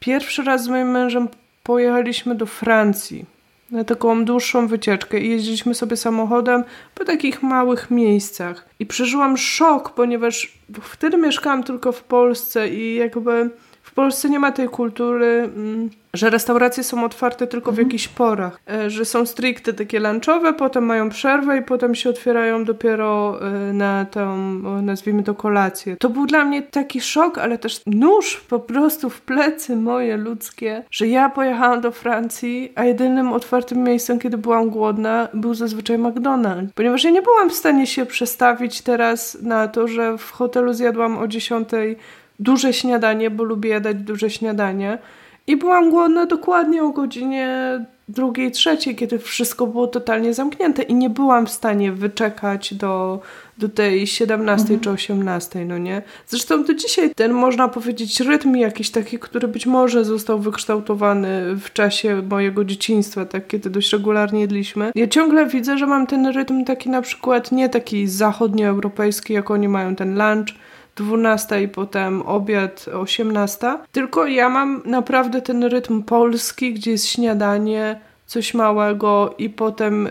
pierwszy 0.00 0.42
raz 0.42 0.64
z 0.64 0.68
moim 0.68 0.90
mężem 0.90 1.28
pojechaliśmy 1.62 2.34
do 2.34 2.46
Francji 2.46 3.24
na 3.70 3.84
taką 3.84 4.24
dłuższą 4.24 4.66
wycieczkę 4.66 5.20
i 5.20 5.30
jeździliśmy 5.30 5.74
sobie 5.74 5.96
samochodem 5.96 6.64
po 6.94 7.04
takich 7.04 7.42
małych 7.42 7.90
miejscach. 7.90 8.68
I 8.78 8.86
przeżyłam 8.86 9.36
szok, 9.36 9.90
ponieważ 9.90 10.58
wtedy 10.82 11.16
mieszkałam 11.16 11.62
tylko 11.62 11.92
w 11.92 12.02
Polsce 12.02 12.68
i 12.68 12.94
jakby 12.94 13.50
Polsce 13.96 14.30
nie 14.30 14.38
ma 14.38 14.52
tej 14.52 14.68
kultury... 14.68 15.50
Mm, 15.56 15.90
że 16.16 16.30
restauracje 16.30 16.84
są 16.84 17.04
otwarte 17.04 17.46
tylko 17.46 17.70
w 17.70 17.74
mhm. 17.74 17.88
jakichś 17.88 18.08
porach, 18.08 18.60
e, 18.70 18.90
że 18.90 19.04
są 19.04 19.26
stricte 19.26 19.72
takie 19.72 20.00
lunchowe, 20.00 20.52
potem 20.52 20.84
mają 20.84 21.08
przerwę 21.08 21.58
i 21.58 21.62
potem 21.62 21.94
się 21.94 22.10
otwierają 22.10 22.64
dopiero 22.64 23.38
e, 23.40 23.72
na 23.72 24.04
tą, 24.04 24.36
nazwijmy 24.82 25.22
to, 25.22 25.34
kolację. 25.34 25.96
To 25.96 26.10
był 26.10 26.26
dla 26.26 26.44
mnie 26.44 26.62
taki 26.62 27.00
szok, 27.00 27.38
ale 27.38 27.58
też 27.58 27.80
nóż 27.86 28.36
po 28.48 28.58
prostu 28.60 29.10
w 29.10 29.20
plecy 29.20 29.76
moje 29.76 30.16
ludzkie, 30.16 30.82
że 30.90 31.08
ja 31.08 31.28
pojechałam 31.28 31.80
do 31.80 31.90
Francji, 31.90 32.72
a 32.74 32.84
jedynym 32.84 33.32
otwartym 33.32 33.82
miejscem, 33.82 34.18
kiedy 34.18 34.38
byłam 34.38 34.70
głodna, 34.70 35.28
był 35.34 35.54
zazwyczaj 35.54 35.98
McDonald's. 35.98 36.68
Ponieważ 36.74 37.04
ja 37.04 37.10
nie 37.10 37.22
byłam 37.22 37.50
w 37.50 37.54
stanie 37.54 37.86
się 37.86 38.06
przestawić 38.06 38.80
teraz 38.80 39.38
na 39.42 39.68
to, 39.68 39.88
że 39.88 40.18
w 40.18 40.30
hotelu 40.30 40.72
zjadłam 40.72 41.18
o 41.18 41.28
10 41.28 41.68
duże 42.40 42.72
śniadanie, 42.72 43.30
bo 43.30 43.44
lubię 43.44 43.70
jadać 43.70 43.96
duże 43.96 44.30
śniadanie, 44.30 44.98
i 45.46 45.56
byłam 45.56 45.90
głodna 45.90 46.26
dokładnie 46.26 46.84
o 46.84 46.88
godzinie 46.88 47.78
drugiej, 48.08 48.50
trzeciej, 48.50 48.96
kiedy 48.96 49.18
wszystko 49.18 49.66
było 49.66 49.86
totalnie 49.86 50.34
zamknięte 50.34 50.82
i 50.82 50.94
nie 50.94 51.10
byłam 51.10 51.46
w 51.46 51.50
stanie 51.50 51.92
wyczekać 51.92 52.74
do, 52.74 53.20
do 53.58 53.68
tej 53.68 54.06
17 54.06 54.62
mhm. 54.62 54.80
czy 54.80 54.90
18, 54.90 55.64
no 55.64 55.78
nie? 55.78 56.02
Zresztą 56.26 56.64
do 56.64 56.74
dzisiaj 56.74 57.10
ten, 57.14 57.32
można 57.32 57.68
powiedzieć, 57.68 58.20
rytm 58.20 58.56
jakiś 58.56 58.90
taki, 58.90 59.18
który 59.18 59.48
być 59.48 59.66
może 59.66 60.04
został 60.04 60.38
wykształtowany 60.38 61.56
w 61.56 61.72
czasie 61.72 62.22
mojego 62.30 62.64
dzieciństwa, 62.64 63.24
tak, 63.24 63.46
kiedy 63.46 63.70
dość 63.70 63.92
regularnie 63.92 64.40
jedliśmy. 64.40 64.92
Ja 64.94 65.08
ciągle 65.08 65.46
widzę, 65.46 65.78
że 65.78 65.86
mam 65.86 66.06
ten 66.06 66.26
rytm 66.26 66.64
taki 66.64 66.90
na 66.90 67.02
przykład 67.02 67.52
nie 67.52 67.68
taki 67.68 68.06
zachodnioeuropejski, 68.06 69.32
jak 69.32 69.50
oni 69.50 69.68
mają 69.68 69.96
ten 69.96 70.18
lunch, 70.18 70.48
12 70.96 71.62
i 71.62 71.68
potem 71.68 72.22
obiad 72.22 72.86
18. 72.94 73.78
Tylko 73.92 74.26
ja 74.26 74.48
mam 74.48 74.82
naprawdę 74.84 75.42
ten 75.42 75.64
rytm 75.64 76.02
polski, 76.02 76.74
gdzie 76.74 76.90
jest 76.90 77.06
śniadanie, 77.06 78.00
coś 78.26 78.54
małego 78.54 79.34
i 79.38 79.50
potem 79.50 80.06
y, 80.06 80.10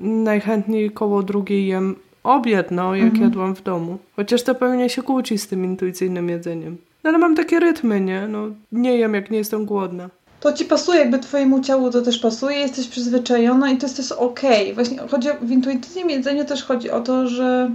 najchętniej 0.00 0.90
koło 0.90 1.22
drugiej 1.22 1.66
jem 1.66 1.96
obiad, 2.24 2.70
no, 2.70 2.94
jak 2.94 3.04
mhm. 3.04 3.22
jadłam 3.24 3.54
w 3.54 3.62
domu. 3.62 3.98
Chociaż 4.16 4.42
to 4.42 4.54
pewnie 4.54 4.90
się 4.90 5.02
kłóci 5.02 5.38
z 5.38 5.48
tym 5.48 5.64
intuicyjnym 5.64 6.28
jedzeniem. 6.28 6.76
No 7.04 7.08
ale 7.10 7.18
mam 7.18 7.34
takie 7.34 7.60
rytmy, 7.60 8.00
nie? 8.00 8.28
No, 8.28 8.46
nie 8.72 8.96
jem, 8.96 9.14
jak 9.14 9.30
nie 9.30 9.38
jestem 9.38 9.64
głodna. 9.64 10.08
To 10.40 10.52
ci 10.52 10.64
pasuje, 10.64 10.98
jakby 10.98 11.18
twojemu 11.18 11.60
ciału 11.60 11.90
to 11.90 12.02
też 12.02 12.18
pasuje, 12.18 12.56
jesteś 12.56 12.88
przyzwyczajona 12.88 13.70
i 13.70 13.76
to 13.76 13.86
jest 13.86 13.96
też 13.96 14.12
okej. 14.12 14.62
Okay. 14.62 14.74
Właśnie 14.74 14.98
chodzi 14.98 15.30
o, 15.30 15.34
w 15.42 15.50
intuicyjnym 15.50 16.10
jedzeniu 16.10 16.44
też 16.44 16.64
chodzi 16.64 16.90
o 16.90 17.00
to, 17.00 17.28
że 17.28 17.70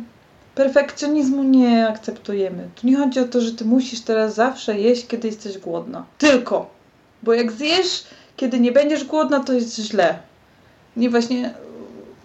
perfekcjonizmu 0.57 1.43
nie 1.43 1.87
akceptujemy. 1.87 2.69
Tu 2.75 2.87
nie 2.87 2.97
chodzi 2.97 3.19
o 3.19 3.25
to, 3.25 3.41
że 3.41 3.51
ty 3.51 3.65
musisz 3.65 4.01
teraz 4.01 4.35
zawsze 4.35 4.79
jeść, 4.79 5.07
kiedy 5.07 5.27
jesteś 5.27 5.57
głodna. 5.57 6.05
Tylko. 6.17 6.69
Bo 7.23 7.33
jak 7.33 7.51
zjesz, 7.51 8.03
kiedy 8.35 8.59
nie 8.59 8.71
będziesz 8.71 9.03
głodna, 9.03 9.39
to 9.39 9.53
jest 9.53 9.75
źle. 9.75 10.19
Nie 10.95 11.09
właśnie. 11.09 11.53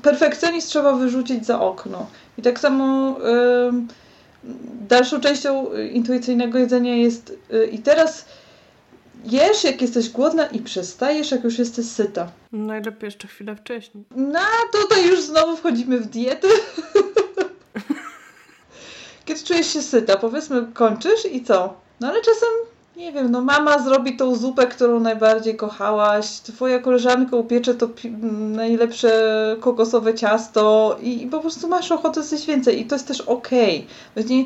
Perfekcjonizm 0.02 0.68
trzeba 0.68 0.92
wyrzucić 0.92 1.46
za 1.46 1.60
okno. 1.60 2.06
I 2.38 2.42
tak 2.42 2.60
samo 2.60 3.16
yy, 3.18 3.72
dalszą 4.88 5.20
częścią 5.20 5.66
intuicyjnego 5.92 6.58
jedzenia 6.58 6.96
jest 6.96 7.38
yy, 7.50 7.66
i 7.66 7.78
teraz 7.78 8.24
jesz, 9.24 9.64
jak 9.64 9.82
jesteś 9.82 10.08
głodna 10.08 10.46
i 10.46 10.58
przestajesz, 10.58 11.30
jak 11.30 11.44
już 11.44 11.58
jesteś 11.58 11.86
syta. 11.86 12.32
Najlepiej 12.52 13.06
jeszcze 13.06 13.28
chwilę 13.28 13.56
wcześniej. 13.56 14.04
No, 14.16 14.40
tutaj 14.72 15.08
już 15.08 15.22
znowu 15.22 15.56
wchodzimy 15.56 16.00
w 16.00 16.06
dietę. 16.06 16.48
kiedy 19.24 19.40
czujesz 19.40 19.66
się 19.66 19.82
syta, 19.82 20.16
powiedzmy 20.16 20.66
kończysz 20.74 21.26
i 21.32 21.44
co? 21.44 21.74
No 22.00 22.08
ale 22.08 22.20
czasem, 22.20 22.48
nie 22.96 23.12
wiem, 23.12 23.30
no 23.30 23.40
mama 23.40 23.78
zrobi 23.78 24.16
tą 24.16 24.34
zupę, 24.34 24.66
którą 24.66 25.00
najbardziej 25.00 25.56
kochałaś, 25.56 26.26
twoja 26.26 26.78
koleżanka 26.78 27.36
upiecze 27.36 27.74
to 27.74 27.88
najlepsze 28.30 29.12
kokosowe 29.60 30.14
ciasto 30.14 30.96
i, 31.02 31.22
i, 31.22 31.26
po 31.26 31.40
prostu 31.40 31.68
masz 31.68 31.92
ochotę 31.92 32.22
zjeść 32.22 32.46
więcej 32.46 32.80
i 32.80 32.84
to 32.84 32.94
jest 32.94 33.08
też 33.08 33.20
okej. 33.20 33.86
Okay. 34.16 34.44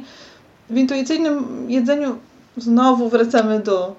W 0.71 0.77
intuicyjnym 0.77 1.67
jedzeniu 1.71 2.17
znowu 2.57 3.09
wracamy 3.09 3.61
do 3.61 3.95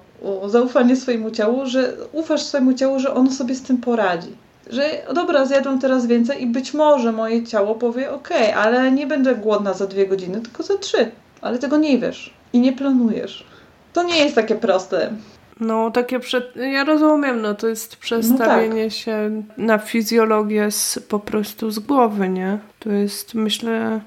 zaufania 0.46 0.96
swojemu 0.96 1.30
ciału, 1.30 1.66
że 1.66 1.96
ufasz 2.12 2.42
swojemu 2.42 2.74
ciału, 2.74 2.98
że 2.98 3.14
ono 3.14 3.32
sobie 3.32 3.54
z 3.54 3.62
tym 3.62 3.78
poradzi 3.78 4.47
że 4.70 4.90
dobra, 5.14 5.46
zjadłam 5.46 5.78
teraz 5.78 6.06
więcej 6.06 6.42
i 6.42 6.46
być 6.46 6.74
może 6.74 7.12
moje 7.12 7.44
ciało 7.44 7.74
powie 7.74 8.10
ok, 8.10 8.28
ale 8.56 8.92
nie 8.92 9.06
będę 9.06 9.34
głodna 9.34 9.74
za 9.74 9.86
dwie 9.86 10.06
godziny, 10.06 10.40
tylko 10.40 10.62
za 10.62 10.78
trzy. 10.78 11.10
Ale 11.40 11.58
tego 11.58 11.76
nie 11.76 11.98
wiesz 11.98 12.34
i 12.52 12.60
nie 12.60 12.72
planujesz. 12.72 13.46
To 13.92 14.02
nie 14.02 14.18
jest 14.18 14.34
takie 14.34 14.54
proste. 14.54 15.12
No, 15.60 15.90
takie 15.90 16.20
przed... 16.20 16.56
Ja 16.56 16.84
rozumiem, 16.84 17.42
no 17.42 17.54
to 17.54 17.68
jest 17.68 17.96
przestawienie 17.96 18.84
no 18.84 18.90
tak. 18.90 18.98
się 18.98 19.42
na 19.56 19.78
fizjologię 19.78 20.70
z, 20.70 20.98
po 21.08 21.18
prostu 21.18 21.70
z 21.70 21.78
głowy, 21.78 22.28
nie? 22.28 22.58
To 22.78 22.90
jest, 22.90 23.34
myślę, 23.34 24.00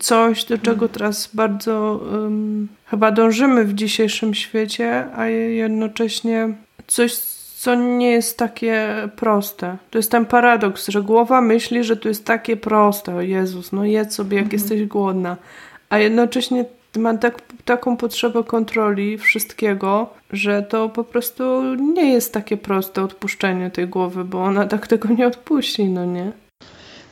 coś, 0.00 0.44
do 0.44 0.58
czego 0.58 0.88
teraz 0.88 1.30
bardzo 1.34 2.00
um, 2.12 2.68
chyba 2.86 3.10
dążymy 3.10 3.64
w 3.64 3.74
dzisiejszym 3.74 4.34
świecie, 4.34 5.06
a 5.16 5.26
jednocześnie 5.26 6.54
coś, 6.86 7.14
co 7.64 7.74
nie 7.74 8.10
jest 8.10 8.38
takie 8.38 8.88
proste. 9.16 9.76
To 9.90 9.98
jest 9.98 10.10
ten 10.10 10.26
paradoks, 10.26 10.88
że 10.88 11.02
głowa 11.02 11.40
myśli, 11.40 11.84
że 11.84 11.96
to 11.96 12.08
jest 12.08 12.24
takie 12.24 12.56
proste. 12.56 13.14
O 13.14 13.20
Jezus, 13.20 13.72
no 13.72 13.84
jedz 13.84 14.14
sobie, 14.14 14.36
jak 14.36 14.44
mhm. 14.44 14.60
jesteś 14.60 14.86
głodna. 14.86 15.36
A 15.90 15.98
jednocześnie 15.98 16.64
ma 16.96 17.16
tak, 17.16 17.42
taką 17.64 17.96
potrzebę 17.96 18.44
kontroli 18.44 19.18
wszystkiego, 19.18 20.10
że 20.30 20.62
to 20.62 20.88
po 20.88 21.04
prostu 21.04 21.74
nie 21.74 22.12
jest 22.12 22.32
takie 22.32 22.56
proste 22.56 23.02
odpuszczenie 23.02 23.70
tej 23.70 23.88
głowy, 23.88 24.24
bo 24.24 24.44
ona 24.44 24.66
tak 24.74 24.86
tego 24.86 25.08
nie 25.08 25.26
odpuści, 25.26 25.84
no 25.84 26.04
nie? 26.04 26.32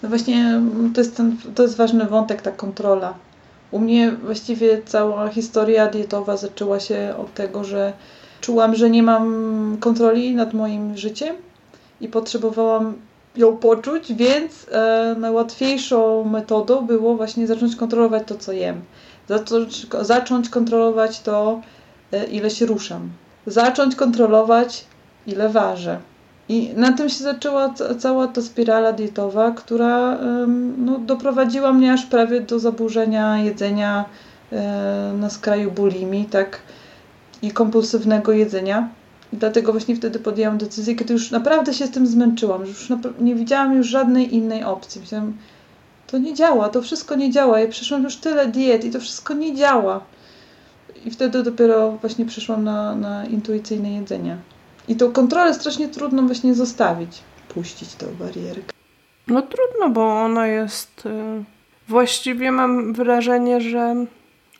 No 0.02 0.08
właśnie 0.08 0.60
to 0.94 1.00
jest, 1.00 1.16
ten, 1.16 1.36
to 1.54 1.62
jest 1.62 1.76
ważny 1.76 2.06
wątek, 2.06 2.42
ta 2.42 2.50
kontrola. 2.50 3.14
U 3.70 3.78
mnie 3.78 4.10
właściwie 4.10 4.82
cała 4.82 5.28
historia 5.28 5.86
dietowa 5.86 6.36
zaczęła 6.36 6.80
się 6.80 7.14
od 7.18 7.34
tego, 7.34 7.64
że 7.64 7.92
czułam, 8.42 8.74
że 8.74 8.90
nie 8.90 9.02
mam 9.02 9.76
kontroli 9.80 10.34
nad 10.34 10.54
moim 10.54 10.96
życiem 10.96 11.36
i 12.00 12.08
potrzebowałam 12.08 12.94
ją 13.36 13.56
poczuć, 13.56 14.12
więc 14.12 14.66
e, 14.72 15.16
najłatwiejszą 15.18 16.24
metodą 16.24 16.86
było 16.86 17.16
właśnie 17.16 17.46
zacząć 17.46 17.76
kontrolować 17.76 18.22
to, 18.26 18.34
co 18.34 18.52
jem. 18.52 18.80
Zacząć, 19.28 19.86
zacząć 20.00 20.48
kontrolować 20.48 21.20
to, 21.20 21.60
e, 22.12 22.24
ile 22.24 22.50
się 22.50 22.66
ruszam. 22.66 23.10
Zacząć 23.46 23.96
kontrolować, 23.96 24.84
ile 25.26 25.48
ważę. 25.48 25.98
I 26.48 26.70
na 26.76 26.92
tym 26.92 27.08
się 27.08 27.24
zaczęła 27.24 27.74
cała 27.98 28.26
ta 28.26 28.42
spirala 28.42 28.92
dietowa, 28.92 29.50
która 29.50 30.18
no, 30.78 30.98
doprowadziła 30.98 31.72
mnie 31.72 31.92
aż 31.92 32.06
prawie 32.06 32.40
do 32.40 32.58
zaburzenia 32.58 33.38
jedzenia 33.38 34.04
e, 34.52 35.12
na 35.20 35.30
skraju 35.30 35.70
bulimi, 35.70 36.24
tak, 36.24 36.58
i 37.42 37.50
kompulsywnego 37.50 38.32
jedzenia. 38.32 38.88
I 39.32 39.36
dlatego 39.36 39.72
właśnie 39.72 39.96
wtedy 39.96 40.18
podjęłam 40.18 40.58
decyzję, 40.58 40.94
kiedy 40.94 41.12
już 41.12 41.30
naprawdę 41.30 41.74
się 41.74 41.86
z 41.86 41.90
tym 41.90 42.06
zmęczyłam, 42.06 42.66
już 42.66 42.88
nie 43.20 43.34
widziałam 43.34 43.76
już 43.76 43.86
żadnej 43.86 44.34
innej 44.34 44.64
opcji. 44.64 45.00
Myślałam, 45.00 45.36
to 46.06 46.18
nie 46.18 46.34
działa, 46.34 46.68
to 46.68 46.82
wszystko 46.82 47.14
nie 47.14 47.30
działa. 47.30 47.60
Ja 47.60 47.68
przeszłam 47.68 48.02
już 48.02 48.16
tyle 48.16 48.46
diet 48.46 48.84
i 48.84 48.90
to 48.90 49.00
wszystko 49.00 49.34
nie 49.34 49.54
działa. 49.54 50.00
I 51.04 51.10
wtedy 51.10 51.42
dopiero 51.42 51.92
właśnie 51.92 52.26
przyszłam 52.26 52.64
na, 52.64 52.94
na 52.94 53.26
intuicyjne 53.26 53.92
jedzenie. 53.92 54.36
I 54.88 54.96
tą 54.96 55.12
kontrolę 55.12 55.54
strasznie 55.54 55.88
trudno 55.88 56.22
właśnie 56.22 56.54
zostawić, 56.54 57.18
puścić 57.48 57.94
tą 57.94 58.06
barierkę. 58.18 58.72
No 59.28 59.42
trudno, 59.42 59.88
bo 59.90 60.20
ona 60.20 60.46
jest. 60.46 61.06
Y, 61.06 61.44
właściwie 61.88 62.52
mam 62.52 62.94
wrażenie, 62.94 63.60
że 63.60 63.94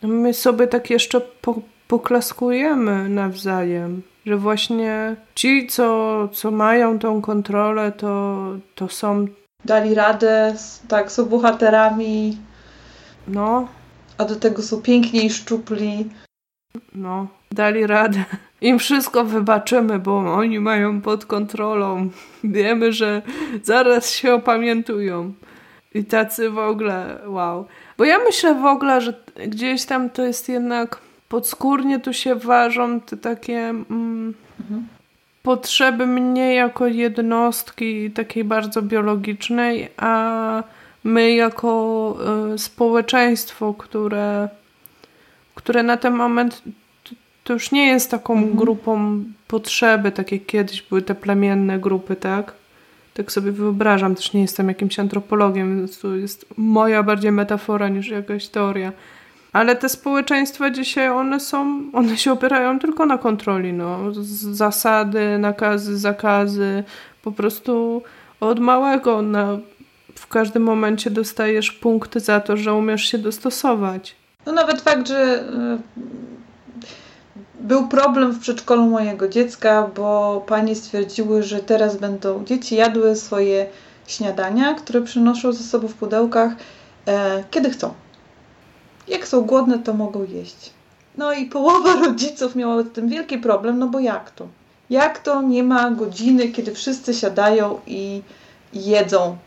my 0.01 0.33
sobie 0.33 0.67
tak 0.67 0.89
jeszcze 0.89 1.21
po, 1.21 1.61
poklaskujemy 1.93 3.09
nawzajem. 3.09 4.01
Że 4.25 4.37
właśnie 4.37 5.15
ci, 5.35 5.67
co, 5.67 6.29
co 6.33 6.51
mają 6.51 6.99
tą 6.99 7.21
kontrolę, 7.21 7.91
to, 7.91 8.45
to 8.75 8.89
są. 8.89 9.27
Dali 9.65 9.95
radę, 9.95 10.55
tak, 10.87 11.11
są 11.11 11.25
bohaterami. 11.25 12.37
No. 13.27 13.67
A 14.17 14.25
do 14.25 14.35
tego 14.35 14.61
są 14.61 14.81
piękni 14.81 15.25
i 15.25 15.29
szczupli. 15.29 16.09
No, 16.95 17.27
dali 17.51 17.87
radę. 17.87 18.25
Im 18.61 18.79
wszystko 18.79 19.23
wybaczymy, 19.23 19.99
bo 19.99 20.33
oni 20.33 20.59
mają 20.59 21.01
pod 21.01 21.25
kontrolą. 21.25 22.09
Wiemy, 22.43 22.91
że 22.91 23.21
zaraz 23.63 24.11
się 24.11 24.33
opamiętują. 24.33 25.33
I 25.93 26.05
tacy 26.05 26.49
w 26.49 26.57
ogóle, 26.57 27.19
wow. 27.25 27.65
Bo 27.97 28.05
ja 28.05 28.17
myślę 28.17 28.55
w 28.55 28.65
ogóle, 28.65 29.01
że 29.01 29.13
gdzieś 29.47 29.85
tam 29.85 30.09
to 30.09 30.23
jest 30.23 30.49
jednak 30.49 31.02
podskórnie 31.33 31.99
tu 31.99 32.13
się 32.13 32.35
ważą 32.35 32.99
te 33.01 33.17
takie 33.17 33.59
mm, 33.59 34.33
mhm. 34.61 34.87
potrzeby 35.43 36.07
mnie 36.07 36.53
jako 36.53 36.87
jednostki 36.87 38.11
takiej 38.11 38.43
bardzo 38.43 38.81
biologicznej, 38.81 39.89
a 39.97 40.63
my 41.03 41.31
jako 41.31 42.15
y, 42.53 42.57
społeczeństwo, 42.57 43.73
które, 43.73 44.49
które 45.55 45.83
na 45.83 45.97
ten 45.97 46.13
moment 46.13 46.61
to 47.43 47.53
już 47.53 47.71
nie 47.71 47.87
jest 47.87 48.11
taką 48.11 48.33
mhm. 48.33 48.55
grupą 48.55 49.23
potrzeby, 49.47 50.11
tak 50.11 50.31
jak 50.31 50.45
kiedyś 50.45 50.81
były 50.81 51.01
te 51.01 51.15
plemienne 51.15 51.79
grupy, 51.79 52.15
tak? 52.15 52.53
Tak 53.13 53.31
sobie 53.31 53.51
wyobrażam, 53.51 54.15
też 54.15 54.33
nie 54.33 54.41
jestem 54.41 54.67
jakimś 54.67 54.99
antropologiem, 54.99 55.77
więc 55.77 55.99
to 55.99 56.15
jest 56.15 56.45
moja 56.57 57.03
bardziej 57.03 57.31
metafora 57.31 57.89
niż 57.89 58.07
jakaś 58.07 58.47
teoria. 58.47 58.91
Ale 59.53 59.75
te 59.75 59.89
społeczeństwa 59.89 60.69
dzisiaj, 60.69 61.09
one 61.09 61.39
są, 61.39 61.83
one 61.93 62.17
się 62.17 62.31
opierają 62.31 62.79
tylko 62.79 63.05
na 63.05 63.17
kontroli, 63.17 63.73
no. 63.73 63.99
Zasady, 64.51 65.37
nakazy, 65.37 65.97
zakazy. 65.97 66.83
Po 67.23 67.31
prostu 67.31 68.01
od 68.39 68.59
małego 68.59 69.21
na, 69.21 69.57
w 70.15 70.27
każdym 70.27 70.63
momencie 70.63 71.09
dostajesz 71.09 71.71
punkty 71.71 72.19
za 72.19 72.39
to, 72.39 72.57
że 72.57 72.73
umiesz 72.73 73.03
się 73.05 73.17
dostosować. 73.17 74.15
No 74.45 74.51
nawet 74.51 74.81
fakt, 74.81 75.07
że 75.07 75.43
był 77.59 77.87
problem 77.87 78.31
w 78.31 78.39
przedszkolu 78.39 78.85
mojego 78.85 79.27
dziecka, 79.27 79.89
bo 79.95 80.43
panie 80.47 80.75
stwierdziły, 80.75 81.43
że 81.43 81.59
teraz 81.59 81.97
będą 81.97 82.45
dzieci 82.45 82.75
jadły 82.75 83.15
swoje 83.15 83.65
śniadania, 84.07 84.73
które 84.73 85.01
przynoszą 85.01 85.51
ze 85.51 85.63
sobą 85.63 85.87
w 85.87 85.93
pudełkach, 85.93 86.51
e, 87.07 87.43
kiedy 87.51 87.69
chcą. 87.69 87.93
Jak 89.07 89.27
są 89.27 89.41
głodne, 89.41 89.79
to 89.79 89.93
mogą 89.93 90.23
jeść. 90.23 90.71
No 91.17 91.33
i 91.33 91.45
połowa 91.45 91.95
rodziców 92.05 92.55
miała 92.55 92.83
z 92.83 92.91
tym 92.91 93.09
wielki 93.09 93.37
problem, 93.37 93.79
no 93.79 93.87
bo 93.87 93.99
jak 93.99 94.31
to? 94.31 94.47
Jak 94.89 95.19
to 95.19 95.41
nie 95.41 95.63
ma 95.63 95.91
godziny, 95.91 96.49
kiedy 96.49 96.71
wszyscy 96.71 97.13
siadają 97.13 97.79
i 97.87 98.21
jedzą 98.73 99.37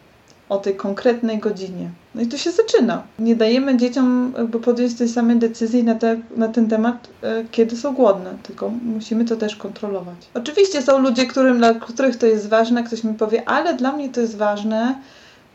o 0.49 0.59
tej 0.59 0.77
konkretnej 0.77 1.39
godzinie. 1.39 1.91
No 2.15 2.23
i 2.23 2.27
tu 2.27 2.39
się 2.39 2.51
zaczyna. 2.51 3.03
Nie 3.19 3.37
dajemy 3.37 3.77
dzieciom 3.77 4.33
jakby 4.39 4.61
podjąć 4.61 4.95
tej 4.95 5.09
samej 5.09 5.37
decyzji 5.37 5.85
na, 5.85 5.95
te, 5.95 6.21
na 6.37 6.49
ten 6.49 6.69
temat, 6.69 7.09
e, 7.23 7.45
kiedy 7.51 7.77
są 7.77 7.95
głodne, 7.95 8.35
tylko 8.43 8.69
musimy 8.69 9.25
to 9.25 9.37
też 9.37 9.57
kontrolować. 9.57 10.17
Oczywiście 10.35 10.83
są 10.83 10.99
ludzie, 10.99 11.27
którym, 11.27 11.59
dla 11.59 11.75
których 11.75 12.17
to 12.17 12.27
jest 12.27 12.49
ważne, 12.49 12.85
ktoś 12.85 13.05
mi 13.05 13.15
powie, 13.15 13.49
ale 13.49 13.75
dla 13.75 13.93
mnie 13.93 14.09
to 14.09 14.21
jest 14.21 14.37
ważne, 14.37 14.95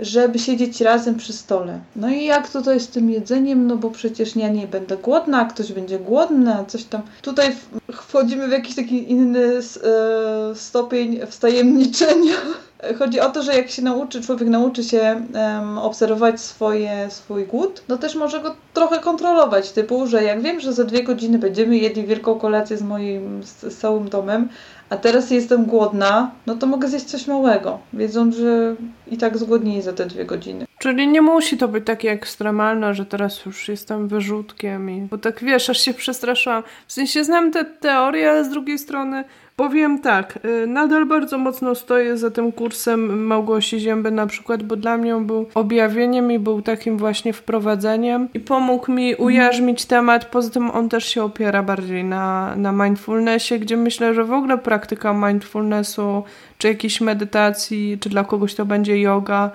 żeby 0.01 0.39
siedzieć 0.39 0.81
razem 0.81 1.15
przy 1.15 1.33
stole. 1.33 1.79
No 1.95 2.09
i 2.09 2.25
jak 2.25 2.51
tutaj 2.51 2.79
z 2.79 2.87
tym 2.87 3.09
jedzeniem, 3.09 3.67
no 3.67 3.75
bo 3.75 3.89
przecież 3.89 4.35
ja 4.35 4.49
nie 4.49 4.67
będę 4.67 4.97
głodna, 4.97 5.41
a 5.41 5.45
ktoś 5.45 5.71
będzie 5.71 5.99
głodny, 5.99 6.53
a 6.55 6.65
coś 6.65 6.83
tam. 6.83 7.01
Tutaj 7.21 7.55
wchodzimy 7.91 8.47
w 8.47 8.51
jakiś 8.51 8.75
taki 8.75 9.11
inny 9.11 9.57
e, 9.57 10.55
stopień 10.55 11.19
wtajemniczenia. 11.27 12.35
Chodzi 12.99 13.19
o 13.19 13.29
to, 13.29 13.43
że 13.43 13.55
jak 13.55 13.69
się 13.69 13.81
nauczy, 13.81 14.21
człowiek 14.21 14.49
nauczy 14.49 14.83
się 14.83 15.25
um, 15.33 15.77
obserwować 15.77 16.41
swoje, 16.41 17.07
swój 17.09 17.45
głód, 17.45 17.83
no 17.87 17.97
też 17.97 18.15
może 18.15 18.39
go 18.39 18.55
trochę 18.73 18.99
kontrolować, 18.99 19.71
typu, 19.71 20.07
że 20.07 20.23
jak 20.23 20.41
wiem, 20.41 20.59
że 20.59 20.73
za 20.73 20.83
dwie 20.83 21.03
godziny 21.03 21.39
będziemy 21.39 21.77
jedli 21.77 22.05
wielką 22.05 22.39
kolację 22.39 22.77
z 22.77 22.81
moim, 22.81 23.43
z, 23.43 23.73
z 23.73 23.77
całym 23.77 24.09
domem, 24.09 24.49
a 24.91 24.97
teraz 24.97 25.31
jestem 25.31 25.65
głodna, 25.65 26.31
no 26.47 26.55
to 26.55 26.67
mogę 26.67 26.87
zjeść 26.87 27.05
coś 27.05 27.27
małego, 27.27 27.79
wiedząc, 27.93 28.35
że 28.35 28.75
i 29.07 29.17
tak 29.17 29.37
zgłodnieję 29.37 29.81
za 29.81 29.93
te 29.93 30.05
dwie 30.05 30.25
godziny. 30.25 30.65
Czyli 30.79 31.07
nie 31.07 31.21
musi 31.21 31.57
to 31.57 31.67
być 31.67 31.85
takie 31.85 32.11
ekstremalne, 32.11 32.93
że 32.93 33.05
teraz 33.05 33.45
już 33.45 33.67
jestem 33.67 34.07
wyrzutkiem 34.07 34.89
i... 34.89 35.01
Bo 35.01 35.17
tak 35.17 35.43
wiesz, 35.43 35.69
aż 35.69 35.79
się 35.81 35.93
przestraszyłam. 35.93 36.63
W 36.87 36.93
sensie 36.93 37.23
znam 37.23 37.51
te 37.51 37.65
teorie, 37.65 38.29
ale 38.29 38.45
z 38.45 38.49
drugiej 38.49 38.79
strony 38.79 39.23
Powiem 39.61 39.99
tak, 39.99 40.39
y, 40.63 40.67
nadal 40.67 41.05
bardzo 41.05 41.37
mocno 41.37 41.75
stoję 41.75 42.17
za 42.17 42.31
tym 42.31 42.51
kursem 42.51 43.25
Małgosi 43.25 43.79
Zięby 43.79 44.11
na 44.11 44.27
przykład, 44.27 44.63
bo 44.63 44.75
dla 44.75 44.97
mnie 44.97 45.15
on 45.15 45.25
był 45.25 45.45
objawieniem 45.53 46.31
i 46.31 46.39
był 46.39 46.61
takim 46.61 46.97
właśnie 46.97 47.33
wprowadzeniem 47.33 48.29
i 48.33 48.39
pomógł 48.39 48.91
mi 48.91 49.11
mhm. 49.11 49.27
ujarzmić 49.27 49.85
temat. 49.85 50.25
Poza 50.25 50.49
tym 50.49 50.71
on 50.71 50.89
też 50.89 51.05
się 51.05 51.23
opiera 51.23 51.63
bardziej 51.63 52.03
na, 52.03 52.55
na 52.55 52.71
mindfulnessie, 52.71 53.59
gdzie 53.59 53.77
myślę, 53.77 54.13
że 54.13 54.23
w 54.23 54.33
ogóle 54.33 54.57
praktyka 54.57 55.13
mindfulnessu, 55.13 56.23
czy 56.57 56.67
jakiejś 56.67 57.01
medytacji, 57.01 57.97
czy 57.99 58.09
dla 58.09 58.23
kogoś 58.23 58.55
to 58.55 58.65
będzie 58.65 59.01
yoga, 59.01 59.51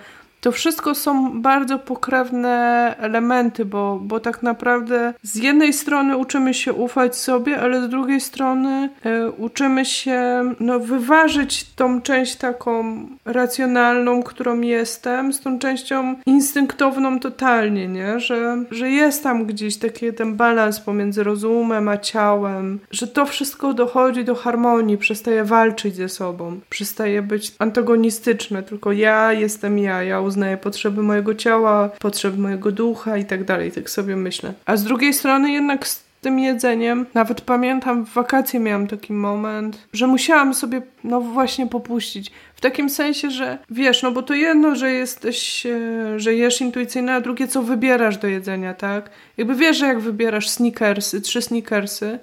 to 0.47 0.53
wszystko 0.53 0.95
są 0.95 1.43
bardzo 1.43 1.79
pokrewne 1.79 2.95
elementy, 2.99 3.65
bo, 3.65 3.99
bo 4.03 4.21
tak 4.21 4.43
naprawdę 4.43 5.15
z 5.23 5.37
jednej 5.37 5.73
strony 5.73 6.17
uczymy 6.17 6.55
się 6.55 6.73
ufać 6.73 7.17
sobie, 7.17 7.61
ale 7.61 7.83
z 7.87 7.89
drugiej 7.89 8.21
strony 8.21 8.91
e, 9.05 9.31
uczymy 9.31 9.85
się 9.85 10.21
no, 10.61 10.81
wyważyć 10.81 11.75
tą 11.75 12.03
część 12.03 12.37
taką 12.37 13.07
racjonalną, 13.25 14.23
którą 14.23 14.61
jestem, 14.61 15.33
z 15.33 15.41
tą 15.41 15.59
częścią 15.59 16.15
instynktowną 16.27 17.21
totalnie, 17.21 17.89
nie? 17.89 18.21
Że, 18.21 18.65
że 18.71 18.91
jest 18.91 19.23
tam 19.23 19.47
gdzieś 19.47 19.77
taki 19.77 20.13
ten 20.13 20.35
balans 20.35 20.81
pomiędzy 20.81 21.23
rozumem 21.23 21.89
a 21.89 21.99
ciałem, 21.99 22.79
że 22.91 23.07
to 23.07 23.27
wszystko 23.27 23.75
dochodzi 23.75 24.25
do 24.25 24.35
harmonii, 24.35 24.99
przestaje 24.99 25.45
walczyć 25.45 25.97
ze 25.97 26.09
sobą, 26.09 26.61
przestaje 26.71 27.23
być 27.23 27.55
antagonistyczne, 27.59 28.63
tylko 28.63 28.93
ja 28.93 29.33
jestem 29.33 29.79
ja, 29.79 30.03
ja 30.03 30.21
uznaję 30.37 30.57
potrzeby 30.57 31.03
mojego 31.03 31.35
ciała, 31.35 31.89
potrzeby 31.89 32.39
mojego 32.39 32.73
ducha 32.73 33.17
i 33.17 33.25
tak 33.25 33.45
dalej, 33.45 33.73
tak 33.73 33.91
sobie 33.91 34.17
myślę. 34.17 34.53
A 34.67 34.77
z 34.77 34.85
drugiej 34.85 35.15
strony 35.15 35.51
jednak 35.51 35.87
z 35.87 36.05
tym 36.21 36.39
jedzeniem, 36.39 37.07
nawet 37.15 37.41
pamiętam 37.41 38.07
w 38.07 38.13
wakacje 38.13 38.61
miałam 38.61 38.87
taki 38.87 39.13
moment, 39.13 39.79
że 39.93 40.07
musiałam 40.07 40.55
sobie 40.55 40.83
no 41.05 41.21
właśnie 41.21 41.67
popuścić. 41.67 42.31
W 42.55 42.61
takim 42.61 42.91
sensie, 42.91 43.31
że 43.31 43.59
wiesz, 43.71 44.03
no 44.03 44.11
bo 44.13 44.23
to 44.23 44.35
jedno, 44.35 44.75
że 44.75 44.93
jesteś, 44.93 45.67
e, 45.67 46.21
że 46.21 46.35
jesz 46.35 46.61
intuicyjnie, 46.61 47.15
a 47.15 47.21
drugie, 47.21 47.49
co 47.49 47.63
wybierasz 47.63 48.19
do 48.19 48.29
jedzenia, 48.29 48.75
tak? 48.75 49.11
Jakby 49.37 49.55
wiesz, 49.55 49.77
że 49.77 49.87
jak 49.87 50.01
wybierasz 50.01 50.49
sneakersy, 50.49 51.21
trzy 51.21 51.43
sneakersy, 51.43 52.19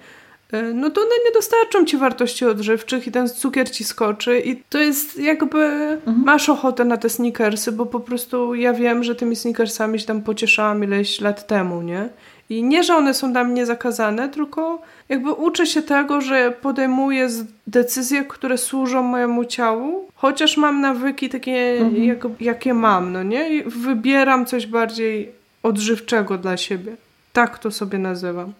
no 0.73 0.89
to 0.89 1.01
one 1.01 1.15
nie 1.25 1.31
dostarczą 1.31 1.85
ci 1.85 1.97
wartości 1.97 2.45
odżywczych 2.45 3.07
i 3.07 3.11
ten 3.11 3.29
cukier 3.29 3.71
ci 3.71 3.83
skoczy 3.83 4.39
i 4.39 4.55
to 4.69 4.79
jest 4.79 5.19
jakby 5.19 5.59
mhm. 6.05 6.23
masz 6.25 6.49
ochotę 6.49 6.85
na 6.85 6.97
te 6.97 7.09
sneakersy, 7.09 7.71
bo 7.71 7.85
po 7.85 7.99
prostu 7.99 8.55
ja 8.55 8.73
wiem, 8.73 9.03
że 9.03 9.15
tymi 9.15 9.35
sneakersami 9.35 9.99
się 9.99 10.05
tam 10.05 10.21
pocieszałam 10.21 10.83
ileś 10.83 11.21
lat 11.21 11.47
temu, 11.47 11.81
nie? 11.81 12.09
I 12.49 12.63
nie, 12.63 12.83
że 12.83 12.95
one 12.95 13.13
są 13.13 13.31
dla 13.31 13.43
mnie 13.43 13.65
zakazane, 13.65 14.29
tylko 14.29 14.81
jakby 15.09 15.31
uczę 15.31 15.65
się 15.65 15.81
tego, 15.81 16.21
że 16.21 16.53
podejmuję 16.61 17.29
decyzje, 17.67 18.23
które 18.23 18.57
służą 18.57 19.03
mojemu 19.03 19.45
ciału, 19.45 20.07
chociaż 20.15 20.57
mam 20.57 20.81
nawyki 20.81 21.29
takie, 21.29 21.77
mhm. 21.81 22.03
jak, 22.03 22.27
jakie 22.39 22.73
mam, 22.73 23.11
no 23.11 23.23
nie? 23.23 23.55
I 23.55 23.63
wybieram 23.63 24.45
coś 24.45 24.67
bardziej 24.67 25.31
odżywczego 25.63 26.37
dla 26.37 26.57
siebie. 26.57 26.95
Tak 27.33 27.59
to 27.59 27.71
sobie 27.71 27.97
nazywam. 27.97 28.53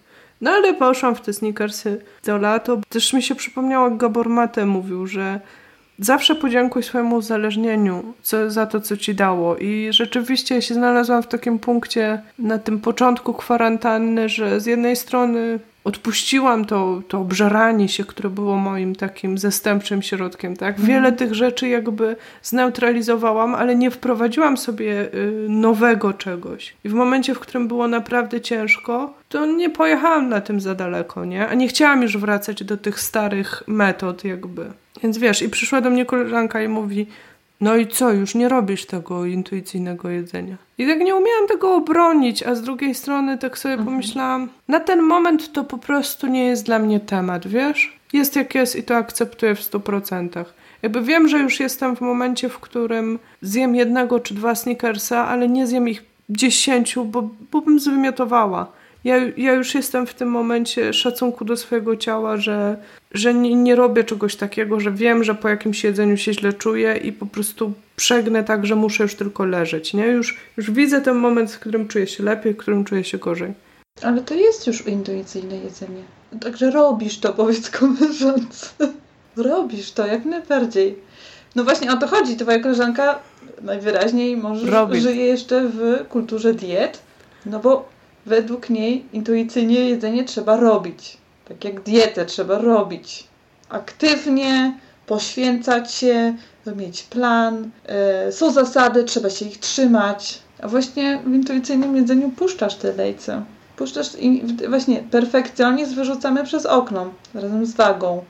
No 0.43 0.51
ale 0.51 0.73
poszłam 0.73 1.15
w 1.15 1.21
te 1.21 1.33
sneakersy 1.33 2.01
do 2.25 2.37
lato. 2.37 2.79
Też 2.89 3.13
mi 3.13 3.23
się 3.23 3.35
przypomniało, 3.35 3.89
jak 3.89 3.97
Gabor 3.97 4.29
Mate 4.29 4.65
mówił, 4.65 5.07
że 5.07 5.39
zawsze 5.99 6.35
podziękuj 6.35 6.83
swojemu 6.83 7.15
uzależnieniu 7.15 8.13
co, 8.21 8.51
za 8.51 8.65
to, 8.65 8.81
co 8.81 8.97
ci 8.97 9.15
dało. 9.15 9.57
I 9.57 9.87
rzeczywiście 9.91 10.61
się 10.61 10.73
znalazłam 10.73 11.23
w 11.23 11.27
takim 11.27 11.59
punkcie 11.59 12.21
na 12.39 12.59
tym 12.59 12.79
początku 12.79 13.33
kwarantanny, 13.33 14.29
że 14.29 14.59
z 14.59 14.65
jednej 14.65 14.95
strony 14.95 15.59
odpuściłam 15.83 16.65
to, 16.65 17.01
to 17.07 17.19
obżeranie 17.19 17.89
się, 17.89 18.03
które 18.03 18.29
było 18.29 18.55
moim 18.55 18.95
takim 18.95 19.37
zastępczym 19.37 20.01
środkiem, 20.01 20.57
tak? 20.57 20.69
Mhm. 20.69 20.87
Wiele 20.87 21.11
tych 21.11 21.33
rzeczy 21.33 21.67
jakby 21.67 22.15
zneutralizowałam, 22.41 23.55
ale 23.55 23.75
nie 23.75 23.91
wprowadziłam 23.91 24.57
sobie 24.57 25.13
y, 25.13 25.45
nowego 25.49 26.13
czegoś. 26.13 26.75
I 26.83 26.89
w 26.89 26.93
momencie, 26.93 27.35
w 27.35 27.39
którym 27.39 27.67
było 27.67 27.87
naprawdę 27.87 28.41
ciężko, 28.41 29.13
to 29.29 29.45
nie 29.45 29.69
pojechałam 29.69 30.29
na 30.29 30.41
tym 30.41 30.61
za 30.61 30.75
daleko, 30.75 31.25
nie? 31.25 31.47
A 31.47 31.53
nie 31.53 31.67
chciałam 31.67 32.01
już 32.01 32.17
wracać 32.17 32.63
do 32.63 32.77
tych 32.77 32.99
starych 32.99 33.63
metod 33.67 34.23
jakby. 34.23 34.65
Więc 35.03 35.17
wiesz, 35.17 35.41
i 35.41 35.49
przyszła 35.49 35.81
do 35.81 35.89
mnie 35.89 36.05
koleżanka 36.05 36.61
i 36.61 36.67
mówi, 36.67 37.07
no 37.63 37.75
i 37.75 37.87
co, 37.87 38.11
już 38.11 38.35
nie 38.35 38.49
robisz 38.49 38.85
tego 38.85 39.25
intuicyjnego 39.25 40.09
jedzenia. 40.09 40.57
I 40.77 40.87
tak 40.87 40.99
nie 40.99 41.15
umiałam 41.15 41.47
tego 41.47 41.75
obronić, 41.75 42.43
a 42.43 42.55
z 42.55 42.61
drugiej 42.61 42.95
strony 42.95 43.37
tak 43.37 43.57
sobie 43.57 43.73
mhm. 43.73 43.89
pomyślałam, 43.89 44.49
na 44.67 44.79
ten 44.79 45.01
moment 45.01 45.51
to 45.53 45.63
po 45.63 45.77
prostu 45.77 46.27
nie 46.27 46.45
jest 46.45 46.65
dla 46.65 46.79
mnie 46.79 46.99
temat, 46.99 47.47
wiesz? 47.47 47.99
Jest 48.13 48.35
jak 48.35 48.55
jest 48.55 48.75
i 48.75 48.83
to 48.83 48.95
akceptuję 48.95 49.55
w 49.55 49.63
stu 49.63 49.79
procentach. 49.79 50.53
Jakby 50.81 51.01
wiem, 51.01 51.27
że 51.27 51.39
już 51.39 51.59
jestem 51.59 51.95
w 51.95 52.01
momencie, 52.01 52.49
w 52.49 52.59
którym 52.59 53.19
zjem 53.41 53.75
jednego 53.75 54.19
czy 54.19 54.33
dwa 54.33 54.55
sneakersa, 54.55 55.27
ale 55.27 55.49
nie 55.49 55.67
zjem 55.67 55.89
ich 55.89 56.03
dziesięciu, 56.29 57.05
bo, 57.05 57.29
bo 57.51 57.61
bym 57.61 57.79
zwymiotowała 57.79 58.71
ja, 59.03 59.15
ja 59.37 59.53
już 59.53 59.75
jestem 59.75 60.07
w 60.07 60.13
tym 60.13 60.29
momencie 60.29 60.93
szacunku 60.93 61.45
do 61.45 61.57
swojego 61.57 61.97
ciała, 61.97 62.37
że, 62.37 62.77
że 63.11 63.33
nie, 63.33 63.55
nie 63.55 63.75
robię 63.75 64.03
czegoś 64.03 64.35
takiego, 64.35 64.79
że 64.79 64.91
wiem, 64.91 65.23
że 65.23 65.35
po 65.35 65.49
jakimś 65.49 65.83
jedzeniu 65.83 66.17
się 66.17 66.33
źle 66.33 66.53
czuję 66.53 66.97
i 66.97 67.11
po 67.11 67.25
prostu 67.25 67.73
przegnę 67.95 68.43
tak, 68.43 68.65
że 68.65 68.75
muszę 68.75 69.03
już 69.03 69.15
tylko 69.15 69.45
leżeć. 69.45 69.93
Nie? 69.93 70.07
Już, 70.07 70.37
już 70.57 70.71
widzę 70.71 71.01
ten 71.01 71.15
moment, 71.15 71.51
w 71.51 71.59
którym 71.59 71.87
czuję 71.87 72.07
się 72.07 72.23
lepiej, 72.23 72.53
w 72.53 72.57
którym 72.57 72.85
czuję 72.85 73.03
się 73.03 73.17
gorzej. 73.17 73.53
Ale 74.01 74.21
to 74.21 74.33
jest 74.33 74.67
już 74.67 74.87
intuicyjne 74.87 75.55
jedzenie. 75.55 76.03
Także 76.41 76.71
robisz 76.71 77.19
to, 77.19 77.33
powiedz 77.43 77.69
koleżance. 77.69 78.67
robisz 79.37 79.91
to, 79.91 80.07
jak 80.07 80.25
najbardziej. 80.25 80.95
No 81.55 81.63
właśnie 81.63 81.91
o 81.91 81.97
to 81.97 82.07
chodzi. 82.07 82.37
Twoja 82.37 82.59
koleżanka 82.59 83.19
najwyraźniej 83.61 84.37
może 84.37 84.87
żyje 85.01 85.25
jeszcze 85.25 85.69
w 85.69 86.07
kulturze 86.09 86.53
diet, 86.53 86.99
no 87.45 87.59
bo 87.59 87.92
według 88.25 88.69
niej 88.69 89.05
intuicyjnie 89.13 89.89
jedzenie 89.89 90.23
trzeba 90.23 90.57
robić. 90.57 91.17
Tak 91.47 91.63
jak 91.63 91.81
dietę 91.81 92.25
trzeba 92.25 92.57
robić. 92.57 93.27
Aktywnie, 93.69 94.77
poświęcać 95.05 95.93
się, 95.93 96.33
mieć 96.75 97.03
plan. 97.03 97.69
E, 97.85 98.31
są 98.31 98.51
zasady, 98.51 99.03
trzeba 99.03 99.29
się 99.29 99.45
ich 99.45 99.59
trzymać. 99.59 100.39
A 100.61 100.67
właśnie 100.67 101.19
w 101.25 101.33
intuicyjnym 101.33 101.95
jedzeniu 101.95 102.29
puszczasz 102.29 102.75
te 102.75 102.93
lejce. 102.93 103.43
Puszczasz 103.75 104.07
i 104.19 104.43
właśnie 104.69 105.03
perfekcjonizm 105.11 105.95
wyrzucamy 105.95 106.43
przez 106.43 106.65
okno 106.65 107.13
razem 107.33 107.65
z 107.65 107.73
wagą. 107.73 108.23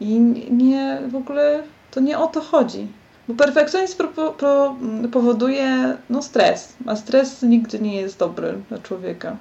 I 0.00 0.18
nie 0.50 1.02
w 1.08 1.16
ogóle 1.16 1.62
to 1.90 2.00
nie 2.00 2.18
o 2.18 2.26
to 2.26 2.40
chodzi. 2.40 2.88
Bo 3.28 3.34
perfekcjonizm 3.34 3.96
pro, 3.96 4.32
pro, 4.32 4.76
powoduje 5.12 5.96
no, 6.10 6.22
stres, 6.22 6.72
a 6.86 6.96
stres 6.96 7.42
nigdy 7.42 7.80
nie 7.80 8.00
jest 8.00 8.18
dobry 8.18 8.54
dla 8.68 8.78
człowieka. 8.78 9.36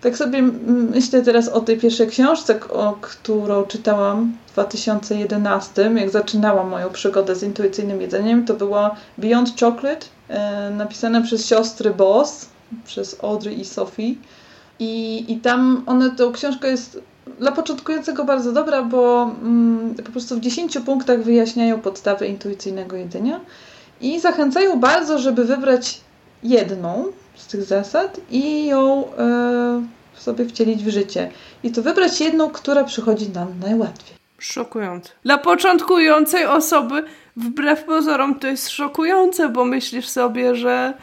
Tak 0.00 0.16
sobie 0.16 0.42
myślę 0.90 1.22
teraz 1.22 1.48
o 1.48 1.60
tej 1.60 1.78
pierwszej 1.78 2.08
książce, 2.08 2.60
o, 2.70 2.98
którą 3.00 3.62
czytałam 3.62 4.32
w 4.46 4.52
2011, 4.52 5.90
jak 5.94 6.10
zaczynałam 6.10 6.68
moją 6.68 6.90
przygodę 6.90 7.34
z 7.34 7.42
intuicyjnym 7.42 8.00
jedzeniem. 8.00 8.44
To 8.44 8.54
była 8.54 8.96
Beyond 9.18 9.60
Chocolate, 9.60 10.06
e, 10.28 10.70
napisane 10.70 11.22
przez 11.22 11.46
siostry 11.46 11.90
Boss, 11.90 12.48
przez 12.84 13.24
Audrey 13.24 13.60
i 13.60 13.64
Sophie. 13.64 14.14
I, 14.78 15.24
i 15.32 15.36
tam 15.36 15.82
one, 15.86 16.10
tą 16.10 16.32
książka 16.32 16.68
jest 16.68 17.00
dla 17.38 17.52
początkującego 17.52 18.24
bardzo 18.24 18.52
dobra, 18.52 18.82
bo 18.82 19.30
mm, 19.42 19.94
po 19.94 20.12
prostu 20.12 20.36
w 20.36 20.40
10 20.40 20.78
punktach 20.78 21.22
wyjaśniają 21.22 21.80
podstawy 21.80 22.26
intuicyjnego 22.26 22.96
jedzenia 22.96 23.40
i 24.00 24.20
zachęcają 24.20 24.80
bardzo, 24.80 25.18
żeby 25.18 25.44
wybrać 25.44 26.00
jedną 26.42 27.04
z 27.34 27.46
tych 27.46 27.62
zasad 27.62 28.20
i 28.30 28.66
ją 28.66 29.04
e, 29.18 29.82
sobie 30.14 30.44
wcielić 30.44 30.84
w 30.84 30.88
życie. 30.88 31.30
I 31.62 31.72
to 31.72 31.82
wybrać 31.82 32.20
jedną, 32.20 32.50
która 32.50 32.84
przychodzi 32.84 33.28
nam 33.28 33.48
najłatwiej. 33.60 34.16
Szokujące. 34.38 35.10
Dla 35.22 35.38
początkującej 35.38 36.46
osoby, 36.46 37.04
wbrew 37.36 37.84
pozorom, 37.84 38.38
to 38.38 38.46
jest 38.46 38.68
szokujące, 38.68 39.48
bo 39.48 39.64
myślisz 39.64 40.08
sobie, 40.08 40.54
że 40.54 40.94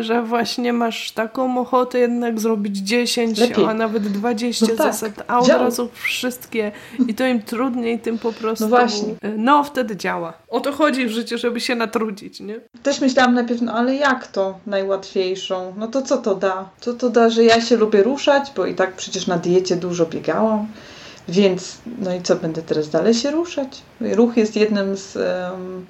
że 0.00 0.22
właśnie 0.22 0.72
masz 0.72 1.10
taką 1.10 1.58
ochotę 1.58 1.98
jednak 1.98 2.40
zrobić 2.40 2.76
10, 2.76 3.38
Lepiej. 3.38 3.64
a 3.64 3.74
nawet 3.74 4.08
20 4.08 4.66
no 4.68 4.76
tak. 4.76 4.86
zasad, 4.86 5.24
a 5.28 5.38
od 5.38 5.46
działa. 5.46 5.62
razu 5.62 5.88
wszystkie 5.92 6.72
i 7.08 7.14
to 7.14 7.26
im 7.26 7.42
trudniej, 7.42 7.98
tym 7.98 8.18
po 8.18 8.32
prostu. 8.32 8.64
No 8.64 8.70
właśnie. 8.70 9.14
E, 9.22 9.28
no, 9.28 9.64
wtedy 9.64 9.96
działa. 9.96 10.32
O 10.48 10.60
to 10.60 10.72
chodzi 10.72 11.06
w 11.06 11.10
życiu, 11.10 11.38
żeby 11.38 11.60
się 11.60 11.74
natrudzić, 11.74 12.40
nie? 12.40 12.60
Też 12.82 13.00
myślałam 13.00 13.34
najpierw, 13.34 13.62
no 13.62 13.72
ale 13.72 13.94
jak 13.94 14.26
to 14.26 14.58
najłatwiejszą? 14.66 15.74
No 15.76 15.86
to 15.86 16.02
co 16.02 16.18
to 16.18 16.34
da? 16.34 16.68
Co 16.80 16.94
to 16.94 17.10
da, 17.10 17.30
że 17.30 17.44
ja 17.44 17.60
się 17.60 17.76
lubię 17.76 18.02
ruszać, 18.02 18.52
bo 18.56 18.66
i 18.66 18.74
tak 18.74 18.96
przecież 18.96 19.26
na 19.26 19.38
diecie 19.38 19.76
dużo 19.76 20.06
biegałam. 20.06 20.66
Więc, 21.28 21.78
no 21.98 22.14
i 22.14 22.22
co, 22.22 22.36
będę 22.36 22.62
teraz 22.62 22.90
dalej 22.90 23.14
się 23.14 23.30
ruszać? 23.30 23.82
Ruch 24.00 24.36
jest 24.36 24.56
jednym 24.56 24.96
z, 24.96 25.12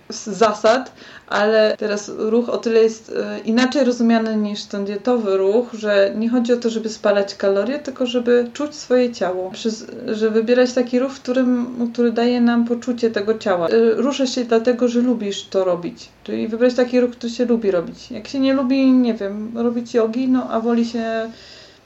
z 0.09 0.27
zasad, 0.27 0.93
ale 1.29 1.77
teraz 1.79 2.11
ruch 2.19 2.49
o 2.49 2.59
tyle 2.59 2.81
jest 2.81 3.13
e, 3.17 3.41
inaczej 3.41 3.85
rozumiany 3.85 4.37
niż 4.37 4.65
ten 4.65 4.85
dietowy 4.85 5.37
ruch, 5.37 5.67
że 5.73 6.13
nie 6.17 6.29
chodzi 6.29 6.53
o 6.53 6.57
to, 6.57 6.71
żeby 6.71 6.89
spalać 6.89 7.35
kalorie, 7.35 7.79
tylko 7.79 8.07
żeby 8.07 8.51
czuć 8.53 8.75
swoje 8.75 9.13
ciało. 9.13 9.51
Przez, 9.51 9.87
że 10.07 10.31
wybierać 10.31 10.73
taki 10.73 10.99
ruch, 10.99 11.13
którym, 11.13 11.91
który 11.93 12.13
daje 12.13 12.41
nam 12.41 12.65
poczucie 12.65 13.11
tego 13.11 13.39
ciała. 13.39 13.69
E, 13.69 13.95
ruszasz 13.95 14.35
się 14.35 14.45
dlatego, 14.45 14.89
że 14.89 15.01
lubisz 15.01 15.45
to 15.45 15.65
robić. 15.65 16.09
Czyli 16.25 16.49
wybrać 16.49 16.75
taki 16.75 17.01
ruch, 17.01 17.11
który 17.11 17.33
się 17.33 17.45
lubi 17.45 17.71
robić. 17.71 18.11
Jak 18.11 18.29
się 18.29 18.41
nie 18.41 18.55
lubi, 18.55 18.93
nie 18.93 19.15
wiem, 19.15 19.59
robić 19.59 19.95
jogi, 19.95 20.29
no 20.29 20.51
a 20.51 20.61
woli 20.61 20.87
się 20.87 21.31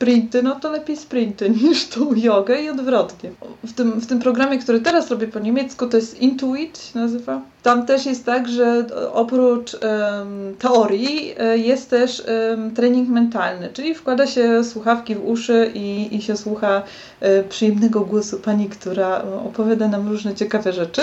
sprinty, 0.00 0.42
no 0.42 0.60
to 0.60 0.70
lepiej 0.70 0.96
sprinty 0.96 1.50
niż 1.62 1.86
tą 1.86 2.14
jogę 2.14 2.62
i 2.62 2.68
odwrotnie. 2.68 3.30
W 3.64 3.72
tym, 3.72 3.92
w 4.00 4.06
tym 4.06 4.20
programie, 4.20 4.58
który 4.58 4.80
teraz 4.80 5.10
robię 5.10 5.28
po 5.28 5.38
niemiecku, 5.38 5.86
to 5.86 5.96
jest 5.96 6.20
Intuit 6.20 6.78
się 6.78 6.98
nazywa. 6.98 7.40
Tam 7.62 7.86
też 7.86 8.06
jest 8.06 8.26
tak, 8.26 8.48
że 8.48 8.86
oprócz 9.12 9.74
um, 9.74 10.54
teorii 10.58 11.34
e, 11.38 11.58
jest 11.58 11.90
też 11.90 12.22
um, 12.50 12.74
trening 12.74 13.08
mentalny, 13.08 13.68
czyli 13.72 13.94
wkłada 13.94 14.26
się 14.26 14.64
słuchawki 14.64 15.14
w 15.14 15.28
uszy 15.28 15.70
i, 15.74 16.16
i 16.16 16.22
się 16.22 16.36
słucha 16.36 16.82
um, 17.20 17.44
przyjemnego 17.48 18.00
głosu 18.00 18.38
pani, 18.38 18.68
która 18.68 19.22
opowiada 19.22 19.88
nam 19.88 20.08
różne 20.08 20.34
ciekawe 20.34 20.72
rzeczy. 20.72 21.02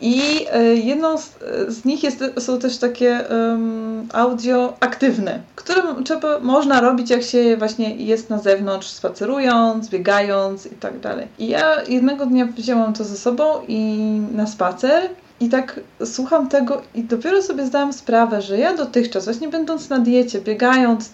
I 0.00 0.46
e, 0.52 0.64
jedną 0.74 1.18
z, 1.18 1.30
z 1.68 1.84
nich 1.84 2.02
jest, 2.02 2.24
są 2.38 2.58
też 2.58 2.78
takie 2.78 3.24
um, 3.30 4.08
audio 4.12 4.76
aktywne, 4.80 5.40
które 5.56 5.82
trzeba, 6.04 6.38
można 6.38 6.80
robić 6.80 7.10
jak 7.10 7.22
się 7.22 7.56
właśnie 7.56 7.96
jest 7.96 8.30
na 8.30 8.38
zewnątrz, 8.38 8.86
spacerując, 8.88 9.88
biegając 9.88 10.66
i 10.66 10.70
tak 10.74 11.00
dalej. 11.00 11.26
I 11.38 11.48
ja 11.48 11.82
jednego 11.88 12.26
dnia 12.26 12.46
wzięłam 12.46 12.92
to 12.92 13.04
ze 13.04 13.16
sobą 13.16 13.44
i 13.68 13.98
na 14.32 14.46
spacer 14.46 15.02
i 15.40 15.48
tak 15.48 15.80
słucham 16.04 16.48
tego 16.48 16.82
i 16.94 17.04
dopiero 17.04 17.42
sobie 17.42 17.66
zdałam 17.66 17.92
sprawę, 17.92 18.42
że 18.42 18.58
ja 18.58 18.76
dotychczas, 18.76 19.24
właśnie 19.24 19.48
będąc 19.48 19.88
na 19.88 19.98
diecie, 19.98 20.40
biegając 20.40 21.10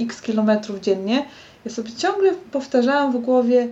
x 0.00 0.22
kilometrów 0.22 0.80
dziennie, 0.80 1.24
ja 1.64 1.70
sobie 1.70 1.92
ciągle 1.92 2.32
powtarzałam 2.52 3.12
w 3.12 3.16
głowie 3.16 3.68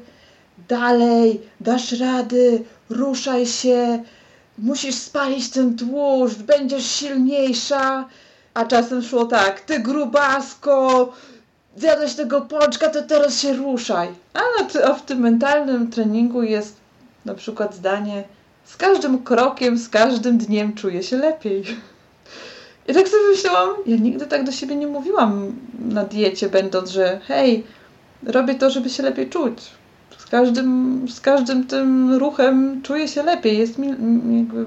dalej, 0.68 1.40
dasz 1.60 1.92
rady, 1.92 2.64
ruszaj 2.90 3.46
się, 3.46 4.02
musisz 4.58 4.94
spalić 4.94 5.50
ten 5.50 5.76
tłuszcz, 5.76 6.38
będziesz 6.38 6.86
silniejsza. 6.86 8.08
A 8.54 8.64
czasem 8.64 9.02
szło 9.02 9.24
tak, 9.24 9.60
ty 9.60 9.80
grubasko, 9.80 11.12
zjadłeś 11.76 12.14
tego 12.14 12.40
pączka, 12.40 12.88
to 12.88 13.02
teraz 13.02 13.40
się 13.40 13.52
ruszaj. 13.52 14.08
A, 14.34 14.40
a 14.84 14.94
w 14.94 15.02
tym 15.02 15.18
mentalnym 15.18 15.90
treningu 15.90 16.42
jest 16.42 16.76
na 17.24 17.34
przykład 17.34 17.74
zdanie 17.74 18.24
z 18.64 18.76
każdym 18.76 19.22
krokiem, 19.22 19.78
z 19.78 19.88
każdym 19.88 20.38
dniem 20.38 20.74
czuję 20.74 21.02
się 21.02 21.16
lepiej. 21.16 21.64
I 22.88 22.94
tak 22.94 23.08
sobie 23.08 23.22
myślałam, 23.30 23.70
ja 23.86 23.96
nigdy 23.96 24.26
tak 24.26 24.44
do 24.44 24.52
siebie 24.52 24.76
nie 24.76 24.86
mówiłam 24.86 25.56
na 25.78 26.04
diecie, 26.04 26.48
będąc, 26.48 26.90
że 26.90 27.20
hej, 27.26 27.64
robię 28.26 28.54
to, 28.54 28.70
żeby 28.70 28.90
się 28.90 29.02
lepiej 29.02 29.30
czuć 29.30 29.77
każdym, 30.28 31.06
z 31.08 31.20
każdym 31.20 31.66
tym 31.66 32.14
ruchem 32.14 32.82
czuję 32.82 33.08
się 33.08 33.22
lepiej, 33.22 33.58
jest 33.58 33.78
mi, 33.78 33.88
jakby, 34.38 34.66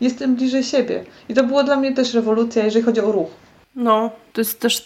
jestem 0.00 0.34
bliżej 0.34 0.64
siebie. 0.64 1.04
I 1.28 1.34
to 1.34 1.44
było 1.44 1.64
dla 1.64 1.76
mnie 1.76 1.92
też 1.92 2.14
rewolucja, 2.14 2.64
jeżeli 2.64 2.84
chodzi 2.84 3.00
o 3.00 3.12
ruch. 3.12 3.30
No, 3.76 4.10
to 4.32 4.40
jest 4.40 4.60
też 4.60 4.84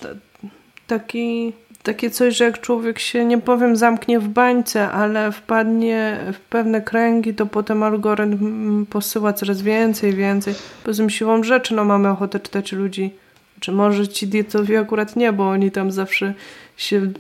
taki, 0.87 1.53
takie 1.83 2.11
coś, 2.11 2.37
że 2.37 2.45
jak 2.45 2.61
człowiek 2.61 2.99
się, 2.99 3.25
nie 3.25 3.39
powiem, 3.39 3.77
zamknie 3.77 4.21
w 4.21 4.29
bańce, 4.29 4.91
ale 4.91 5.33
wpadnie 5.33 6.19
w 6.33 6.41
pewne 6.41 6.83
kręgi, 6.83 7.35
to 7.35 7.47
potem 7.47 7.83
algorytm 7.83 8.87
posyła 8.87 9.33
coraz 9.33 9.63
więcej, 9.63 10.15
więcej. 10.15 10.55
Poza 10.85 11.03
tym 11.03 11.11
siłą 11.11 11.43
rzeczy, 11.43 11.75
no 11.75 11.85
mamy 11.85 12.09
ochotę 12.09 12.41
czytać 12.41 12.73
ludzi. 12.73 13.15
Czy 13.61 13.73
może 13.73 14.09
ci 14.09 14.27
dietowi 14.29 14.77
akurat 14.77 15.17
nie, 15.17 15.33
bo 15.33 15.49
oni 15.49 15.71
tam 15.71 15.91
zawsze 15.91 16.35
się 16.77 17.13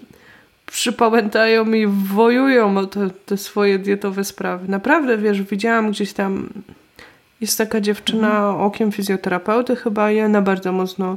przypamiętają 0.67 1.73
i 1.73 1.87
wojują 1.87 2.79
o 2.79 2.87
te, 2.87 3.11
te 3.27 3.37
swoje 3.37 3.79
dietowe 3.79 4.25
sprawy. 4.25 4.69
Naprawdę, 4.69 5.19
wiesz, 5.19 5.43
widziałam 5.43 5.91
gdzieś 5.91 6.13
tam 6.13 6.49
jest 7.41 7.59
taka 7.59 7.81
dziewczyna 7.81 8.29
mhm. 8.29 8.61
okiem 8.61 8.93
fizjoterapeuty 8.93 9.77
chyba 9.77 10.11
i 10.11 10.21
ona 10.21 10.43
bardzo 10.43 10.73
mocno 10.73 11.17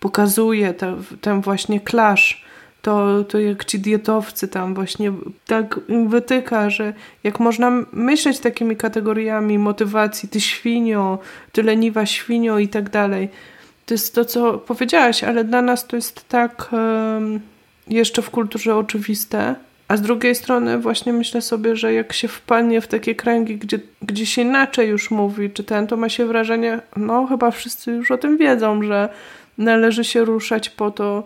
pokazuje 0.00 0.74
te, 0.74 0.96
ten 1.20 1.40
właśnie 1.40 1.80
klasz. 1.80 2.44
To, 2.82 3.24
to 3.24 3.38
jak 3.38 3.64
ci 3.64 3.78
dietowcy 3.78 4.48
tam 4.48 4.74
właśnie 4.74 5.12
tak 5.46 5.80
wytyka, 6.06 6.70
że 6.70 6.92
jak 7.24 7.40
można 7.40 7.70
myśleć 7.92 8.38
takimi 8.38 8.76
kategoriami 8.76 9.58
motywacji, 9.58 10.28
ty 10.28 10.40
świnio, 10.40 11.18
ty 11.52 11.62
leniwa 11.62 12.06
świnio 12.06 12.58
i 12.58 12.68
tak 12.68 12.90
dalej. 12.90 13.28
To 13.86 13.94
jest 13.94 14.14
to, 14.14 14.24
co 14.24 14.58
powiedziałaś, 14.58 15.24
ale 15.24 15.44
dla 15.44 15.62
nas 15.62 15.86
to 15.86 15.96
jest 15.96 16.28
tak... 16.28 16.68
Um, 16.72 17.40
jeszcze 17.90 18.22
w 18.22 18.30
kulturze 18.30 18.76
oczywiste. 18.76 19.54
A 19.88 19.96
z 19.96 20.02
drugiej 20.02 20.34
strony 20.34 20.78
właśnie 20.78 21.12
myślę 21.12 21.42
sobie, 21.42 21.76
że 21.76 21.92
jak 21.92 22.12
się 22.12 22.28
wpadnie 22.28 22.80
w 22.80 22.86
takie 22.86 23.14
kręgi, 23.14 23.56
gdzie, 23.56 23.78
gdzie 24.02 24.26
się 24.26 24.42
inaczej 24.42 24.88
już 24.88 25.10
mówi, 25.10 25.50
czy 25.50 25.64
ten, 25.64 25.86
to 25.86 25.96
ma 25.96 26.08
się 26.08 26.26
wrażenie, 26.26 26.80
no 26.96 27.26
chyba 27.26 27.50
wszyscy 27.50 27.92
już 27.92 28.10
o 28.10 28.18
tym 28.18 28.36
wiedzą, 28.36 28.82
że 28.82 29.08
należy 29.58 30.04
się 30.04 30.24
ruszać 30.24 30.70
po 30.70 30.90
to, 30.90 31.24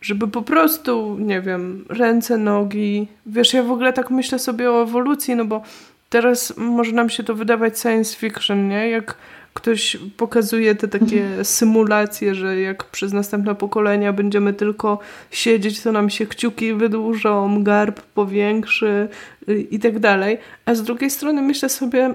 żeby 0.00 0.28
po 0.28 0.42
prostu, 0.42 1.16
nie 1.18 1.40
wiem, 1.40 1.84
ręce, 1.88 2.38
nogi. 2.38 3.08
Wiesz, 3.26 3.54
ja 3.54 3.62
w 3.62 3.70
ogóle 3.70 3.92
tak 3.92 4.10
myślę 4.10 4.38
sobie 4.38 4.70
o 4.70 4.82
ewolucji, 4.82 5.36
no 5.36 5.44
bo 5.44 5.62
teraz 6.08 6.56
może 6.56 6.92
nam 6.92 7.10
się 7.10 7.22
to 7.22 7.34
wydawać 7.34 7.80
science 7.80 8.16
fiction, 8.16 8.68
nie? 8.68 8.88
Jak 8.88 9.14
ktoś 9.60 9.96
pokazuje 10.16 10.74
te 10.74 10.88
takie 10.88 11.24
symulacje, 11.58 12.34
że 12.34 12.60
jak 12.60 12.84
przez 12.84 13.12
następne 13.12 13.54
pokolenia 13.54 14.12
będziemy 14.12 14.52
tylko 14.52 14.98
siedzieć, 15.30 15.82
to 15.82 15.92
nam 15.92 16.10
się 16.10 16.26
kciuki 16.26 16.74
wydłużą, 16.74 17.62
garb 17.62 18.00
powiększy 18.00 19.08
i 19.70 19.78
tak 19.78 19.98
dalej. 19.98 20.38
A 20.64 20.74
z 20.74 20.82
drugiej 20.82 21.10
strony 21.10 21.42
myślę 21.42 21.68
sobie, 21.68 22.14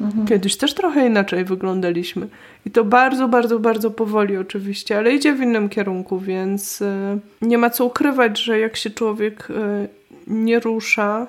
mhm. 0.00 0.26
kiedyś 0.26 0.56
też 0.56 0.74
trochę 0.74 1.06
inaczej 1.06 1.44
wyglądaliśmy. 1.44 2.28
I 2.66 2.70
to 2.70 2.84
bardzo, 2.84 3.28
bardzo, 3.28 3.58
bardzo 3.58 3.90
powoli 3.90 4.36
oczywiście, 4.36 4.98
ale 4.98 5.14
idzie 5.14 5.34
w 5.34 5.40
innym 5.40 5.68
kierunku, 5.68 6.18
więc 6.18 6.82
y, 6.82 7.18
nie 7.42 7.58
ma 7.58 7.70
co 7.70 7.84
ukrywać, 7.84 8.38
że 8.38 8.58
jak 8.58 8.76
się 8.76 8.90
człowiek 8.90 9.48
y, 9.50 9.88
nie 10.26 10.60
rusza, 10.60 11.26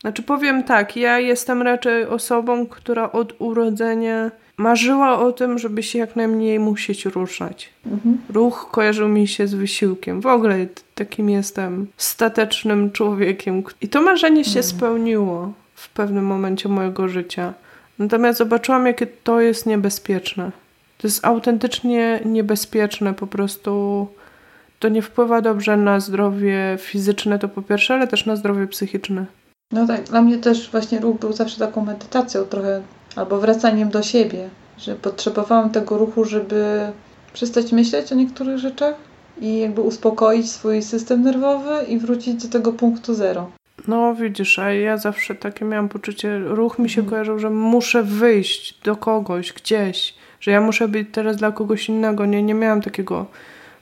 znaczy 0.00 0.22
powiem 0.22 0.62
tak, 0.62 0.96
ja 0.96 1.18
jestem 1.18 1.62
raczej 1.62 2.04
osobą, 2.04 2.66
która 2.66 3.12
od 3.12 3.34
urodzenia 3.38 4.30
marzyła 4.56 5.18
o 5.18 5.32
tym, 5.32 5.58
żeby 5.58 5.82
się 5.82 5.98
jak 5.98 6.16
najmniej 6.16 6.58
musieć 6.58 7.04
ruszać. 7.04 7.70
Mhm. 7.86 8.18
Ruch 8.28 8.68
kojarzył 8.70 9.08
mi 9.08 9.28
się 9.28 9.46
z 9.46 9.54
wysiłkiem. 9.54 10.20
W 10.20 10.26
ogóle 10.26 10.66
takim 10.94 11.30
jestem 11.30 11.86
statecznym 11.96 12.92
człowiekiem. 12.92 13.62
I 13.80 13.88
to 13.88 14.02
marzenie 14.02 14.44
się 14.44 14.60
mhm. 14.60 14.64
spełniło 14.64 15.52
w 15.74 15.88
pewnym 15.88 16.26
momencie 16.26 16.68
mojego 16.68 17.08
życia. 17.08 17.54
Natomiast 17.98 18.38
zobaczyłam, 18.38 18.86
jakie 18.86 19.06
to 19.06 19.40
jest 19.40 19.66
niebezpieczne. 19.66 20.52
To 20.98 21.06
jest 21.08 21.24
autentycznie 21.24 22.20
niebezpieczne, 22.24 23.14
po 23.14 23.26
prostu 23.26 24.06
to 24.78 24.88
nie 24.88 25.02
wpływa 25.02 25.40
dobrze 25.40 25.76
na 25.76 26.00
zdrowie 26.00 26.76
fizyczne, 26.80 27.38
to 27.38 27.48
po 27.48 27.62
pierwsze, 27.62 27.94
ale 27.94 28.06
też 28.06 28.26
na 28.26 28.36
zdrowie 28.36 28.66
psychiczne. 28.66 29.26
No 29.72 29.86
tak, 29.86 30.02
dla 30.02 30.22
mnie 30.22 30.38
też 30.38 30.70
właśnie 30.70 31.00
ruch 31.00 31.18
był 31.18 31.32
zawsze 31.32 31.58
taką 31.58 31.84
medytacją, 31.84 32.44
trochę 32.44 32.82
albo 33.16 33.38
wracaniem 33.38 33.90
do 33.90 34.02
siebie, 34.02 34.48
że 34.78 34.94
potrzebowałam 34.94 35.70
tego 35.70 35.98
ruchu, 35.98 36.24
żeby 36.24 36.80
przestać 37.32 37.72
myśleć 37.72 38.12
o 38.12 38.14
niektórych 38.14 38.58
rzeczach 38.58 38.94
i 39.40 39.58
jakby 39.58 39.80
uspokoić 39.80 40.50
swój 40.50 40.82
system 40.82 41.22
nerwowy 41.22 41.84
i 41.88 41.98
wrócić 41.98 42.42
do 42.42 42.48
tego 42.48 42.72
punktu 42.72 43.14
zero. 43.14 43.50
No 43.88 44.14
widzisz, 44.14 44.58
a 44.58 44.72
ja 44.72 44.96
zawsze 44.96 45.34
takie 45.34 45.64
miałam 45.64 45.88
poczucie, 45.88 46.38
ruch 46.38 46.78
mi 46.78 46.90
się 46.90 47.00
mhm. 47.00 47.10
kojarzył, 47.10 47.38
że 47.38 47.50
muszę 47.50 48.02
wyjść 48.02 48.80
do 48.84 48.96
kogoś, 48.96 49.52
gdzieś, 49.52 50.14
że 50.40 50.50
ja 50.50 50.60
muszę 50.60 50.88
być 50.88 51.08
teraz 51.12 51.36
dla 51.36 51.52
kogoś 51.52 51.88
innego. 51.88 52.26
Nie, 52.26 52.42
nie 52.42 52.54
miałam 52.54 52.82
takiego 52.82 53.26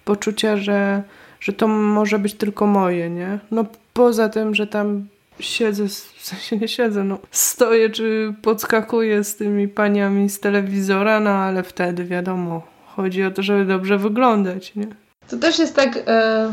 poczucia, 0.05 0.57
że, 0.57 1.03
że 1.41 1.53
to 1.53 1.69
może 1.69 2.19
być 2.19 2.35
tylko 2.35 2.67
moje, 2.67 3.11
nie? 3.11 3.39
No 3.51 3.65
poza 3.95 4.29
tym, 4.29 4.55
że 4.55 4.67
tam 4.67 5.07
siedzę, 5.41 5.89
w 5.89 6.25
sensie 6.25 6.57
nie 6.57 6.69
siedzę, 6.69 7.05
no 7.05 7.19
stoję 7.31 7.91
czy 7.91 8.35
podskakuję 8.43 9.25
z 9.25 9.37
tymi 9.37 9.69
paniami 9.69 10.31
z 10.31 10.41
telewizora, 10.41 11.21
no 11.21 11.31
ale 11.31 11.63
wtedy 11.63 12.05
wiadomo, 12.05 12.63
chodzi 12.87 13.25
o 13.25 13.31
to, 13.31 13.43
żeby 13.43 13.65
dobrze 13.65 13.99
wyglądać, 13.99 14.75
nie? 14.75 14.87
To 15.29 15.37
też 15.37 15.59
jest 15.59 15.77
tak, 15.77 15.99
e, 16.07 16.53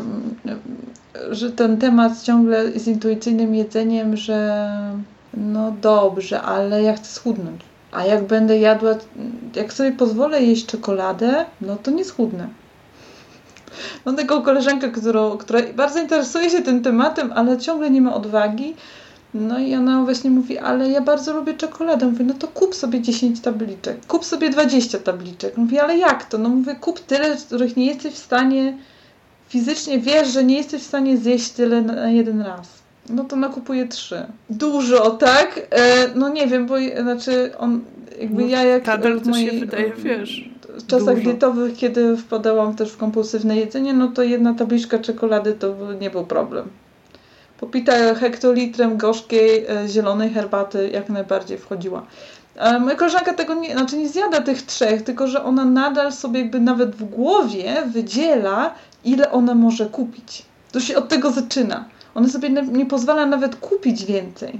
że 1.31 1.51
ten 1.51 1.77
temat 1.77 2.23
ciągle 2.23 2.79
z 2.79 2.87
intuicyjnym 2.87 3.55
jedzeniem, 3.55 4.17
że 4.17 4.67
no 5.33 5.75
dobrze, 5.81 6.41
ale 6.41 6.83
ja 6.83 6.93
chcę 6.93 7.05
schudnąć. 7.05 7.61
A 7.91 8.05
jak 8.05 8.27
będę 8.27 8.59
jadła, 8.59 8.95
jak 9.55 9.73
sobie 9.73 9.91
pozwolę 9.91 10.43
jeść 10.43 10.65
czekoladę, 10.65 11.45
no 11.61 11.75
to 11.75 11.91
nie 11.91 12.05
schudnę. 12.05 12.47
Mam 14.05 14.15
taką 14.15 14.41
koleżankę, 14.41 14.89
którą, 14.89 15.37
która 15.37 15.59
bardzo 15.75 15.99
interesuje 15.99 16.49
się 16.49 16.61
tym 16.61 16.83
tematem, 16.83 17.31
ale 17.35 17.57
ciągle 17.57 17.89
nie 17.89 18.01
ma 18.01 18.15
odwagi. 18.15 18.75
No 19.33 19.59
i 19.59 19.75
ona 19.75 20.03
właśnie 20.03 20.29
mówi, 20.29 20.57
ale 20.57 20.89
ja 20.89 21.01
bardzo 21.01 21.33
lubię 21.33 21.53
czekoladę. 21.53 22.05
Mówię, 22.05 22.25
no 22.25 22.33
to 22.33 22.47
kup 22.47 22.75
sobie 22.75 23.01
10 23.01 23.41
tabliczek, 23.41 24.05
kup 24.05 24.25
sobie 24.25 24.49
20 24.49 24.99
tabliczek. 24.99 25.57
Mówi, 25.57 25.79
ale 25.79 25.97
jak 25.97 26.25
to? 26.25 26.37
No 26.37 26.49
mówię, 26.49 26.75
kup 26.75 26.99
tyle, 26.99 27.35
których 27.35 27.77
nie 27.77 27.85
jesteś 27.85 28.13
w 28.13 28.17
stanie 28.17 28.77
fizycznie, 29.49 29.99
wiesz, 29.99 30.27
że 30.27 30.43
nie 30.43 30.57
jesteś 30.57 30.81
w 30.81 30.85
stanie 30.85 31.17
zjeść 31.17 31.49
tyle 31.49 31.81
na 31.81 32.09
jeden 32.09 32.41
raz. 32.41 32.67
No 33.09 33.23
to 33.23 33.35
nakupuje 33.35 33.87
trzy. 33.87 34.25
Dużo, 34.49 35.11
tak? 35.11 35.67
E, 35.69 36.07
no 36.15 36.29
nie 36.29 36.47
wiem, 36.47 36.65
bo 36.65 36.75
znaczy 37.01 37.51
on, 37.57 37.81
jakby 38.21 38.41
no, 38.41 38.47
ja 38.47 38.63
jak... 38.63 38.83
Tadel 38.83 39.21
to 39.21 39.33
się 39.33 39.51
wydaje, 39.51 39.93
wiesz 39.97 40.56
w 40.77 40.87
czasach 40.87 41.15
Dużo. 41.15 41.29
dietowych, 41.31 41.77
kiedy 41.77 42.17
wpadałam 42.17 42.75
też 42.75 42.91
w 42.91 42.97
kompulsywne 42.97 43.57
jedzenie, 43.57 43.93
no 43.93 44.07
to 44.07 44.23
jedna 44.23 44.53
tabliczka 44.53 44.99
czekolady 44.99 45.53
to 45.53 45.75
nie 46.01 46.09
był 46.09 46.25
problem. 46.25 46.69
popita 47.59 48.15
hektolitrem 48.15 48.97
gorzkiej, 48.97 49.65
e, 49.65 49.87
zielonej 49.87 50.29
herbaty 50.29 50.89
jak 50.89 51.09
najbardziej 51.09 51.57
wchodziła. 51.57 52.05
E, 52.55 52.79
moja 52.79 52.95
koleżanka 52.95 53.33
tego 53.33 53.53
nie, 53.53 53.73
znaczy 53.73 53.97
nie 53.97 54.09
zjada 54.09 54.41
tych 54.41 54.61
trzech, 54.61 55.01
tylko 55.01 55.27
że 55.27 55.43
ona 55.43 55.65
nadal 55.65 56.11
sobie 56.13 56.39
jakby 56.39 56.59
nawet 56.59 56.95
w 56.95 57.03
głowie 57.03 57.83
wydziela, 57.93 58.73
ile 59.05 59.31
ona 59.31 59.55
może 59.55 59.85
kupić. 59.85 60.45
To 60.71 60.79
się 60.79 60.95
od 60.95 61.07
tego 61.09 61.31
zaczyna. 61.31 61.85
Ona 62.15 62.27
sobie 62.29 62.49
nie 62.49 62.85
pozwala 62.85 63.25
nawet 63.25 63.55
kupić 63.55 64.05
więcej. 64.05 64.59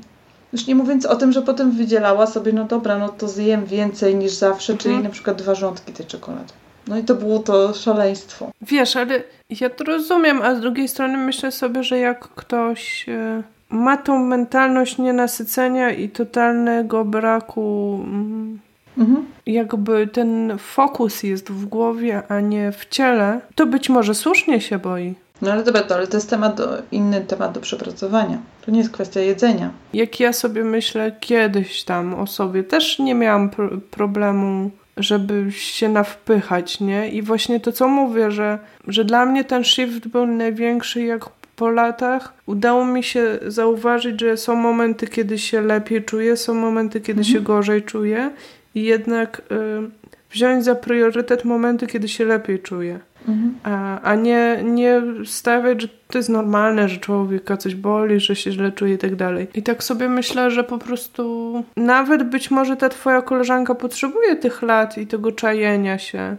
Już 0.53 0.67
nie 0.67 0.75
mówiąc 0.75 1.05
o 1.05 1.15
tym, 1.15 1.31
że 1.31 1.41
potem 1.41 1.71
wydzielała 1.71 2.27
sobie, 2.27 2.53
no 2.53 2.65
dobra, 2.65 2.97
no 2.97 3.09
to 3.09 3.27
zjem 3.27 3.65
więcej 3.65 4.15
niż 4.15 4.31
zawsze, 4.31 4.73
mhm. 4.73 4.77
czyli 4.77 5.03
na 5.03 5.09
przykład 5.09 5.37
dwa 5.37 5.55
rządki 5.55 5.93
tej 5.93 6.05
czekolady. 6.05 6.53
No 6.87 6.97
i 6.97 7.03
to 7.03 7.15
było 7.15 7.39
to 7.39 7.73
szaleństwo. 7.73 8.51
Wiesz, 8.61 8.95
ale 8.95 9.23
ja 9.61 9.69
to 9.69 9.83
rozumiem, 9.83 10.41
a 10.41 10.55
z 10.55 10.59
drugiej 10.59 10.87
strony 10.87 11.17
myślę 11.17 11.51
sobie, 11.51 11.83
że 11.83 11.97
jak 11.97 12.19
ktoś 12.19 13.09
e, 13.09 13.43
ma 13.69 13.97
tą 13.97 14.25
mentalność 14.25 14.97
nienasycenia 14.97 15.91
i 15.91 16.09
totalnego 16.09 17.05
braku. 17.05 17.99
Mm, 18.03 18.59
mhm. 18.97 19.25
Jakby 19.45 20.07
ten 20.07 20.57
fokus 20.57 21.23
jest 21.23 21.49
w 21.51 21.65
głowie, 21.65 22.21
a 22.29 22.39
nie 22.39 22.71
w 22.71 22.85
ciele, 22.85 23.39
to 23.55 23.65
być 23.65 23.89
może 23.89 24.15
słusznie 24.15 24.61
się 24.61 24.79
boi. 24.79 25.15
No 25.41 25.51
ale 25.51 25.63
dobra, 25.63 25.83
to, 25.83 25.95
ale 25.95 26.07
to 26.07 26.17
jest 26.17 26.29
temat 26.29 26.55
do, 26.55 26.77
inny 26.91 27.21
temat 27.21 27.51
do 27.51 27.59
przepracowania. 27.59 28.37
To 28.65 28.71
nie 28.71 28.79
jest 28.79 28.91
kwestia 28.91 29.19
jedzenia. 29.19 29.71
Jak 29.93 30.19
ja 30.19 30.33
sobie 30.33 30.63
myślę 30.63 31.11
kiedyś 31.19 31.83
tam 31.83 32.13
o 32.13 32.27
sobie, 32.27 32.63
też 32.63 32.99
nie 32.99 33.15
miałam 33.15 33.49
pr 33.49 33.81
problemu, 33.91 34.71
żeby 34.97 35.51
się 35.51 35.89
nawpychać, 35.89 36.79
nie? 36.79 37.09
I 37.09 37.21
właśnie 37.21 37.59
to, 37.59 37.71
co 37.71 37.87
mówię, 37.87 38.31
że, 38.31 38.59
że 38.87 39.05
dla 39.05 39.25
mnie 39.25 39.43
ten 39.43 39.63
shift 39.63 40.07
był 40.07 40.27
największy, 40.27 41.01
jak 41.01 41.25
po 41.55 41.69
latach 41.69 42.33
udało 42.45 42.85
mi 42.85 43.03
się 43.03 43.39
zauważyć, 43.47 44.21
że 44.21 44.37
są 44.37 44.55
momenty, 44.55 45.07
kiedy 45.07 45.37
się 45.37 45.61
lepiej 45.61 46.03
czuję, 46.03 46.37
są 46.37 46.53
momenty, 46.53 47.01
kiedy 47.01 47.19
mhm. 47.19 47.33
się 47.33 47.41
gorzej 47.41 47.83
czuję 47.83 48.31
i 48.75 48.83
jednak 48.83 49.41
y, 49.51 50.06
wziąć 50.31 50.65
za 50.65 50.75
priorytet 50.75 51.45
momenty, 51.45 51.87
kiedy 51.87 52.07
się 52.07 52.25
lepiej 52.25 52.59
czuję. 52.59 52.99
Mhm. 53.27 53.55
A, 53.63 54.01
a 54.01 54.15
nie, 54.15 54.59
nie 54.63 55.01
stawiać, 55.25 55.81
że 55.81 55.87
to 56.07 56.17
jest 56.17 56.29
normalne, 56.29 56.89
że 56.89 56.97
człowieka 56.97 57.57
coś 57.57 57.75
boli, 57.75 58.19
że 58.19 58.35
się 58.35 58.51
źle 58.51 58.71
czuje 58.71 58.93
i 58.93 58.97
tak 58.97 59.15
dalej. 59.15 59.47
I 59.53 59.63
tak 59.63 59.83
sobie 59.83 60.09
myślę, 60.09 60.51
że 60.51 60.63
po 60.63 60.77
prostu 60.77 61.63
nawet 61.77 62.23
być 62.23 62.51
może 62.51 62.77
ta 62.77 62.89
twoja 62.89 63.21
koleżanka 63.21 63.75
potrzebuje 63.75 64.35
tych 64.35 64.61
lat 64.61 64.97
i 64.97 65.07
tego 65.07 65.31
czajenia 65.31 65.97
się. 65.97 66.37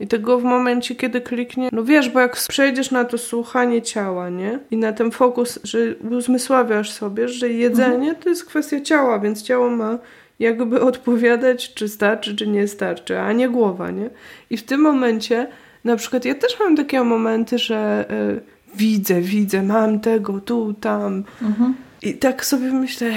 I 0.00 0.06
tego 0.06 0.38
w 0.38 0.44
momencie, 0.44 0.94
kiedy 0.94 1.20
kliknie, 1.20 1.68
no 1.72 1.84
wiesz, 1.84 2.08
bo 2.08 2.20
jak 2.20 2.36
przejdziesz 2.48 2.90
na 2.90 3.04
to 3.04 3.18
słuchanie 3.18 3.82
ciała, 3.82 4.30
nie? 4.30 4.58
I 4.70 4.76
na 4.76 4.92
ten 4.92 5.10
fokus, 5.10 5.58
że 5.64 5.78
uzmysławiasz 6.10 6.90
sobie, 6.92 7.28
że 7.28 7.48
jedzenie 7.48 7.94
mhm. 7.94 8.16
to 8.16 8.28
jest 8.28 8.44
kwestia 8.44 8.80
ciała, 8.80 9.18
więc 9.18 9.42
ciało 9.42 9.70
ma 9.70 9.98
jakby 10.38 10.80
odpowiadać, 10.80 11.74
czy 11.74 11.88
starczy, 11.88 12.36
czy 12.36 12.46
nie 12.46 12.68
starczy, 12.68 13.18
a 13.18 13.32
nie 13.32 13.48
głowa, 13.48 13.90
nie? 13.90 14.10
I 14.50 14.56
w 14.56 14.62
tym 14.62 14.80
momencie, 14.80 15.46
na 15.84 15.96
przykład 15.96 16.24
ja 16.24 16.34
też 16.34 16.60
mam 16.60 16.76
takie 16.76 17.04
momenty, 17.04 17.58
że 17.58 18.04
y, 18.10 18.76
widzę, 18.76 19.20
widzę, 19.20 19.62
mam 19.62 20.00
tego, 20.00 20.40
tu, 20.40 20.74
tam. 20.80 21.24
Mhm. 21.42 21.74
I 22.02 22.14
tak 22.14 22.44
sobie 22.44 22.72
myślę, 22.72 23.10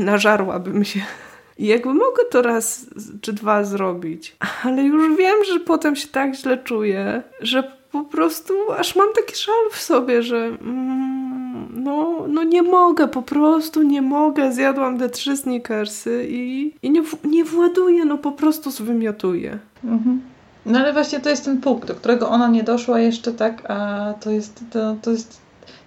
nażarłabym 0.00 0.84
się. 0.84 1.00
I 1.58 1.66
jakby 1.66 1.94
mogę 1.94 2.24
to 2.30 2.42
raz 2.42 2.86
czy 3.20 3.32
dwa 3.32 3.64
zrobić, 3.64 4.36
ale 4.64 4.82
już 4.82 5.16
wiem, 5.16 5.44
że 5.52 5.60
potem 5.60 5.96
się 5.96 6.08
tak 6.08 6.34
źle 6.34 6.58
czuję, 6.58 7.22
że 7.40 7.62
po 7.92 8.04
prostu 8.04 8.54
aż 8.72 8.96
mam 8.96 9.08
taki 9.12 9.36
szal 9.36 9.70
w 9.70 9.80
sobie, 9.80 10.22
że 10.22 10.36
mm, 10.36 11.43
no, 11.70 12.24
no 12.28 12.42
nie 12.42 12.62
mogę, 12.62 13.08
po 13.08 13.22
prostu 13.22 13.82
nie 13.82 14.02
mogę. 14.02 14.52
Zjadłam 14.52 14.98
te 14.98 15.08
trzy 15.08 15.36
sneakersy 15.36 16.26
i, 16.28 16.72
i 16.82 16.90
nie, 16.90 17.02
nie 17.24 17.44
właduję, 17.44 18.04
no 18.04 18.18
po 18.18 18.32
prostu 18.32 18.70
zwymiotuję. 18.70 19.58
Mhm. 19.84 20.22
No 20.66 20.78
ale 20.78 20.92
właśnie 20.92 21.20
to 21.20 21.30
jest 21.30 21.44
ten 21.44 21.60
punkt, 21.60 21.88
do 21.88 21.94
którego 21.94 22.28
ona 22.28 22.48
nie 22.48 22.62
doszła 22.62 23.00
jeszcze 23.00 23.32
tak, 23.32 23.70
a 23.70 24.14
to 24.20 24.30
jest, 24.30 24.64
to, 24.70 24.96
to 25.02 25.10
jest 25.10 25.43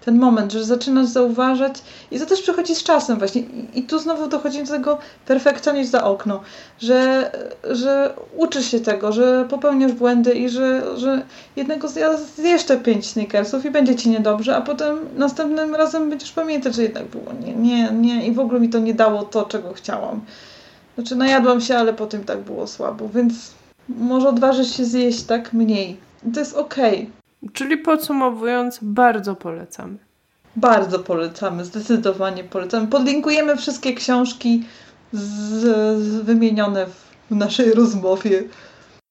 ten 0.08 0.20
moment, 0.20 0.52
że 0.52 0.64
zaczynasz 0.64 1.08
zauważać 1.08 1.74
i 2.12 2.20
to 2.20 2.26
też 2.26 2.42
przychodzi 2.42 2.76
z 2.76 2.84
czasem 2.84 3.18
właśnie 3.18 3.44
i, 3.76 3.84
tu 3.84 4.00
znowu 4.00 4.28
dochodzi 4.28 4.64
do 4.64 4.70
tego 4.70 4.98
perfekcjonizm 5.26 5.92
za 5.92 6.04
okno, 6.04 6.42
że, 6.80 7.32
że 7.64 8.14
uczysz 8.38 8.72
się 8.72 8.80
tego, 8.80 9.12
że 9.12 9.46
popełniasz 9.50 9.92
błędy 9.92 10.34
i 10.34 10.50
że, 10.50 10.98
że 10.98 11.22
jednego 11.56 11.88
zjesz 11.88 12.20
jeszcze 12.38 12.78
pięć 12.78 13.06
sneakersów 13.06 13.66
i 13.66 13.72
będzie 13.72 13.96
ci 13.96 14.10
niedobrze, 14.10 14.56
a 14.56 14.62
potem 14.62 14.98
następnym 15.18 15.76
razem 15.76 16.10
będziesz 16.10 16.32
pamiętać, 16.32 16.76
że 16.76 16.84
jednak 16.84 17.06
było 17.06 17.34
nie, 17.46 17.54
nie, 17.54 17.92
nie 17.92 18.28
i 18.28 18.32
w 18.32 18.40
ogóle 18.40 18.60
mi 18.60 18.70
to 18.70 18.80
nie 18.80 18.94
dało 18.94 19.24
to, 19.24 19.46
czego 19.46 19.74
chciałam. 19.74 20.22
Znaczy 20.96 21.16
najadłam 21.16 21.62
się, 21.62 21.78
ale 21.78 21.94
potem 21.94 22.24
tak 22.24 22.40
było 22.40 22.68
słabo, 22.68 23.10
więc 23.10 23.34
może 23.90 24.30
odważyć 24.30 24.74
się 24.74 24.86
zjeść 24.86 25.24
tak 25.24 25.54
mniej. 25.54 25.98
To 26.34 26.40
jest 26.40 26.56
okej. 26.56 26.94
Okay. 26.94 27.27
Czyli 27.54 27.78
podsumowując, 27.78 28.80
bardzo 28.82 29.36
polecamy. 29.36 29.98
Bardzo 30.56 31.00
polecamy, 31.00 31.66
zdecydowanie 31.66 32.44
polecamy. 32.44 32.88
Podlinkujemy 32.88 33.58
wszystkie 33.58 33.94
książki 33.94 34.64
z, 35.14 35.22
z 36.02 36.22
wymienione 36.22 36.86
w 37.32 37.36
naszej 37.36 37.72
rozmowie. 37.74 38.44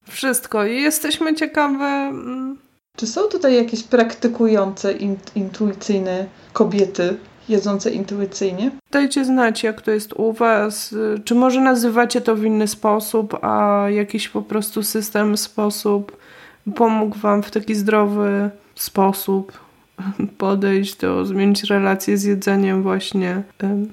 Wszystko 0.09 0.67
i 0.67 0.83
jesteśmy 0.83 1.35
ciekawe. 1.35 1.85
Mm, 1.85 2.57
Czy 2.97 3.07
są 3.07 3.23
tutaj 3.23 3.57
jakieś 3.57 3.83
praktykujące, 3.83 4.93
intuicyjne 5.35 6.27
kobiety, 6.53 7.17
jedzące 7.49 7.91
intuicyjnie? 7.91 8.71
Dajcie 8.91 9.25
znać, 9.25 9.63
jak 9.63 9.83
to 9.83 9.91
jest 9.91 10.13
u 10.13 10.33
Was. 10.33 10.95
Czy 11.25 11.35
może 11.35 11.61
nazywacie 11.61 12.21
to 12.21 12.37
w 12.37 12.45
inny 12.45 12.69
sposób, 12.69 13.45
a 13.45 13.87
jakiś 13.91 14.29
po 14.29 14.43
prostu 14.43 14.83
system, 14.83 15.37
sposób 15.37 16.17
pomógł 16.75 17.19
Wam 17.19 17.43
w 17.43 17.51
taki 17.51 17.75
zdrowy 17.75 18.51
sposób 18.75 19.67
podejść 20.39 20.97
do, 20.97 21.27
zmienić 21.27 21.65
relacje 21.65 22.19
z 22.19 22.25
jedzeniem 22.25 22.83
właśnie. 22.83 23.43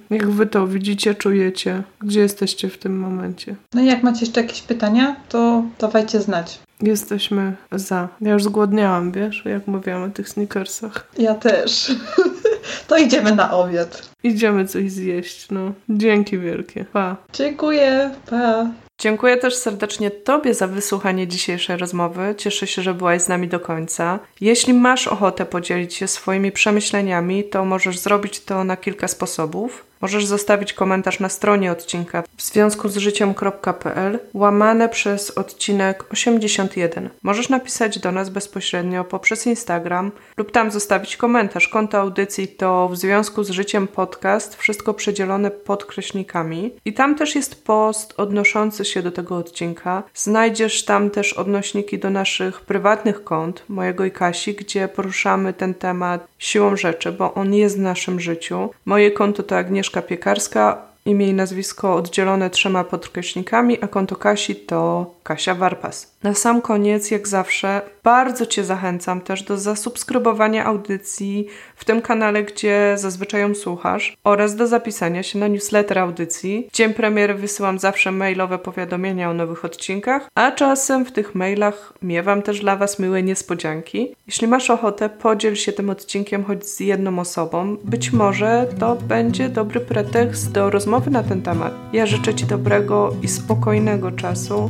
Jak 0.10 0.30
Wy 0.30 0.46
to 0.46 0.68
widzicie, 0.68 1.16
czujecie? 1.16 1.84
Gdzie 2.02 2.20
jesteście 2.20 2.70
w 2.70 2.78
tym 2.78 3.00
momencie? 3.00 3.56
No 3.74 3.82
i 3.82 3.86
jak 3.86 4.04
macie 4.04 4.20
jeszcze 4.20 4.42
jakieś 4.42 4.62
pytania, 4.62 5.16
to 5.30 5.64
dawajcie 5.80 6.22
znać. 6.22 6.60
Jesteśmy 6.82 7.56
za. 7.72 8.08
Ja 8.22 8.34
już 8.34 8.44
zgłodniałam, 8.44 9.12
wiesz, 9.12 9.44
jak 9.46 9.68
mówiłam 9.68 10.04
o 10.04 10.10
tych 10.10 10.30
sneakersach. 10.30 11.08
Ja 11.18 11.36
też. 11.36 11.92
to 12.88 12.98
idziemy 12.98 13.36
na 13.36 13.52
obiad. 13.52 14.10
Idziemy 14.24 14.68
coś 14.68 14.92
zjeść, 14.92 15.48
no. 15.52 15.72
Dzięki 15.90 16.38
wielkie. 16.38 16.86
Pa. 16.94 17.16
Dziękuję. 17.34 18.12
Pa. 18.30 18.68
Dziękuję 18.98 19.38
też 19.38 19.56
serdecznie 19.56 20.12
Tobie 20.12 20.54
za 20.54 20.68
wysłuchanie 20.68 21.28
dzisiejszej 21.28 21.78
rozmowy. 21.78 22.36
Cieszę 22.38 22.68
się, 22.68 22.82
że 22.82 22.94
byłaś 22.94 23.22
z 23.22 23.28
nami 23.28 23.48
do 23.48 23.60
końca. 23.60 24.20
Jeśli 24.42 24.74
masz 24.74 25.08
ochotę 25.08 25.46
podzielić 25.46 25.94
się 25.94 26.08
swoimi 26.08 26.52
przemyśleniami, 26.52 27.44
to 27.44 27.66
możesz 27.66 28.00
zrobić 28.00 28.40
to 28.40 28.64
na 28.64 28.78
kilka 28.78 29.08
sposobów. 29.08 29.86
Możesz 30.04 30.26
zostawić 30.26 30.74
komentarz 30.74 31.20
na 31.20 31.30
stronie 31.30 31.72
odcinka 31.72 32.24
w 32.38 32.42
związku 32.42 32.90
z 32.90 32.98
życiem.pl 32.98 34.20
łamane 34.34 34.90
przez 34.90 35.32
odcinek 35.32 36.06
81. 36.12 37.10
Możesz 37.24 37.50
napisać 37.50 38.00
do 38.00 38.12
nas 38.12 38.30
bezpośrednio 38.30 39.04
poprzez 39.04 39.48
Instagram 39.48 40.12
lub 40.38 40.52
tam 40.52 40.72
zostawić 40.72 41.18
komentarz. 41.18 41.68
Konto 41.68 41.98
audycji 41.98 42.48
to 42.48 42.90
w 42.90 42.98
związku 42.98 43.44
z 43.44 43.50
życiem 43.50 43.88
podcast, 43.88 44.56
wszystko 44.56 44.94
przedzielone 44.94 45.52
podkreśnikami. 45.52 46.72
I 46.86 46.94
tam 46.94 47.16
też 47.16 47.36
jest 47.36 47.66
post 47.66 48.14
odnoszący 48.18 48.86
się 48.86 49.02
do 49.02 49.12
tego 49.12 49.38
odcinka. 49.38 50.04
Znajdziesz 50.14 50.86
tam 50.86 51.10
też 51.10 51.34
odnośniki 51.34 52.00
do 52.00 52.10
naszych 52.10 52.62
prywatnych 52.62 53.24
kont, 53.24 53.64
mojego 53.70 54.06
i 54.06 54.12
Kasi, 54.12 54.54
gdzie 54.54 54.88
poruszamy 54.88 55.54
ten 55.54 55.74
temat 55.74 56.28
siłą 56.38 56.76
rzeczy, 56.76 57.12
bo 57.12 57.34
on 57.34 57.54
jest 57.54 57.78
w 57.78 57.82
naszym 57.82 58.20
życiu. 58.20 58.70
Moje 58.86 59.12
konto 59.12 59.44
to 59.44 59.58
Agnieszka 59.58 59.93
Agnieszka 59.94 60.10
Piekarska, 60.10 60.82
imię 61.06 61.28
i 61.28 61.34
nazwisko 61.34 61.96
oddzielone 61.96 62.50
trzema 62.50 62.84
podkreśnikami, 62.84 63.78
a 63.82 63.88
konto 63.88 64.16
Kasi 64.16 64.56
to 64.56 65.06
Kasia 65.24 65.56
Warpas. 65.56 66.14
Na 66.24 66.34
sam 66.34 66.62
koniec, 66.62 67.12
jak 67.12 67.28
zawsze, 67.28 67.82
bardzo 68.04 68.46
Cię 68.46 68.64
zachęcam 68.64 69.22
też 69.22 69.44
do 69.44 69.58
zasubskrybowania 69.58 70.66
audycji 70.66 71.48
w 71.76 71.86
tym 71.86 72.02
kanale, 72.02 72.44
gdzie 72.44 72.96
zazwyczaj 72.98 73.42
ją 73.42 73.56
słuchasz, 73.56 74.18
oraz 74.24 74.56
do 74.56 74.68
zapisania 74.68 75.24
się 75.24 75.40
na 75.40 75.48
newsletter 75.48 76.00
audycji. 76.00 76.68
W 76.72 76.76
dzień 76.76 76.94
premiery 76.94 77.34
wysyłam 77.34 77.80
zawsze 77.80 78.12
mailowe 78.12 78.60
powiadomienia 78.60 79.30
o 79.30 79.34
nowych 79.34 79.66
odcinkach, 79.66 80.28
a 80.36 80.52
czasem 80.52 81.06
w 81.06 81.12
tych 81.12 81.36
mailach 81.36 81.94
miewam 82.02 82.42
też 82.42 82.60
dla 82.60 82.76
Was 82.76 83.00
miłe 83.00 83.24
niespodzianki. 83.24 84.16
Jeśli 84.28 84.48
masz 84.48 84.70
ochotę, 84.70 85.10
podziel 85.10 85.56
się 85.56 85.74
tym 85.74 85.90
odcinkiem 85.90 86.44
choć 86.44 86.66
z 86.66 86.80
jedną 86.80 87.20
osobą. 87.20 87.78
Być 87.84 88.14
może 88.14 88.68
to 88.80 88.96
będzie 88.96 89.50
dobry 89.50 89.80
pretekst 89.80 90.52
do 90.52 90.70
rozmowy 90.70 91.12
na 91.12 91.24
ten 91.24 91.42
temat. 91.42 91.74
Ja 91.94 92.06
życzę 92.06 92.34
Ci 92.34 92.46
dobrego 92.46 93.14
i 93.22 93.28
spokojnego 93.28 94.12
czasu. 94.12 94.70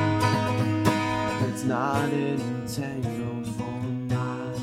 Not 1.81 2.13
entangled 2.13 3.47
oh 3.47 3.53
for 3.57 3.77
miles. 4.13 4.61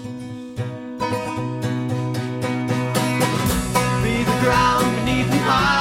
Be 4.04 4.22
the 4.22 4.38
ground 4.40 4.86
beneath 4.98 5.30
my 5.44 5.77